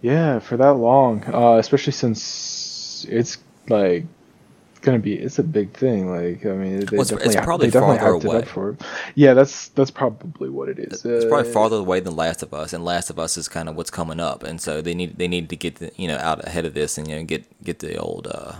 [0.00, 3.38] Yeah, for that long, uh, especially since it's
[3.68, 4.04] like
[4.82, 6.10] gonna be it's a big thing.
[6.10, 8.36] Like I mean, they Well, it's- definitely, it's probably they definitely farther it away.
[8.38, 8.82] up for it.
[9.14, 11.04] Yeah, that's that's probably what it is.
[11.04, 13.68] It's probably Uh, farther away than Last of Us, and Last of Us is kind
[13.68, 16.18] of what's coming up, and so they need they need to get the, you know
[16.18, 18.52] out ahead of this and you know get get the old uh,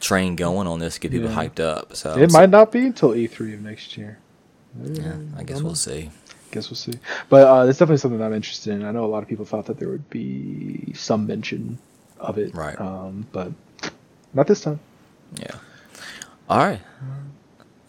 [0.00, 1.36] train going on this, get people Yeah.
[1.36, 1.96] hyped up.
[1.96, 4.18] So It might not be until E3 of next year.
[4.84, 6.10] Yeah, I guess we'll see.
[6.50, 6.92] Guess we'll see.
[7.28, 8.84] But uh, it's definitely something I'm interested in.
[8.84, 11.78] I know a lot of people thought that there would be some mention
[12.20, 12.80] of it, Right.
[12.80, 13.52] Um, but
[14.34, 14.80] not this time.
[15.36, 15.56] Yeah.
[16.48, 16.80] All right.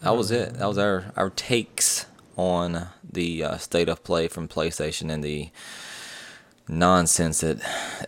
[0.02, 0.54] That was it.
[0.54, 5.50] That was our our takes on the uh, state of play from PlayStation and the
[6.68, 7.58] nonsense that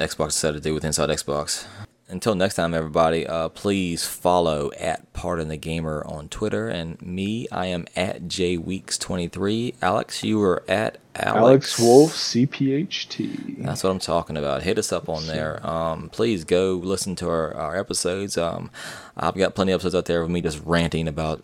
[0.01, 1.67] Xbox decided to do with Inside Xbox.
[2.13, 6.69] Until next time, everybody, uh, please follow at Pardon the Gamer on Twitter.
[6.69, 9.77] And me, I am at jweeks23.
[9.81, 13.65] Alex, you are at Alex, Alex Wolf, CPHT.
[13.65, 14.63] That's what I'm talking about.
[14.63, 15.67] Hit us up on there.
[15.67, 18.37] Um, please go listen to our, our episodes.
[18.37, 18.71] Um,
[19.17, 21.43] I've got plenty of episodes out there of me just ranting about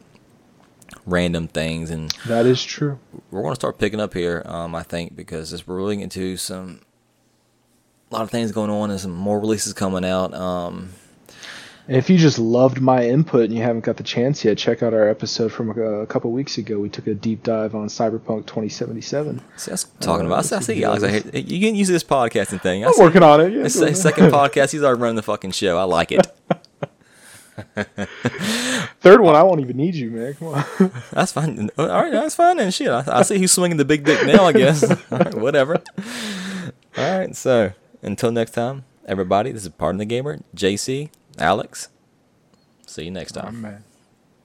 [1.06, 2.98] random things, and That is true.
[3.30, 4.42] we're going to start picking up here.
[4.44, 6.82] Um, I think because as we're really into some
[8.10, 10.32] a lot of things going on and some more releases coming out.
[10.34, 10.90] Um,
[11.86, 14.82] And if you just loved my input and you haven't got the chance yet, check
[14.82, 16.78] out our episode from a, a couple weeks ago.
[16.78, 19.40] We took a deep dive on Cyberpunk 2077.
[19.56, 20.38] see, that's talking Uh, about.
[20.40, 21.02] I see, I see is Alex.
[21.04, 22.84] I hear, you can use this podcasting thing.
[22.84, 23.52] I I'm working on it.
[23.54, 24.72] Yeah, it's his second podcast.
[24.72, 25.78] He's already running the fucking show.
[25.78, 26.26] I like it.
[29.00, 30.34] Third one, I won't even need you, man.
[30.34, 30.64] Come on.
[31.12, 31.70] That's fine.
[31.78, 32.58] All right, that's fine.
[32.60, 34.44] And shit, I, I see who's swinging the big dick now.
[34.44, 34.84] I guess.
[35.10, 35.82] Right, whatever.
[36.96, 37.34] All right.
[37.34, 37.72] So
[38.02, 39.52] until next time, everybody.
[39.52, 41.88] This is Pardon the Gamer, JC, Alex.
[42.86, 43.62] See you next time.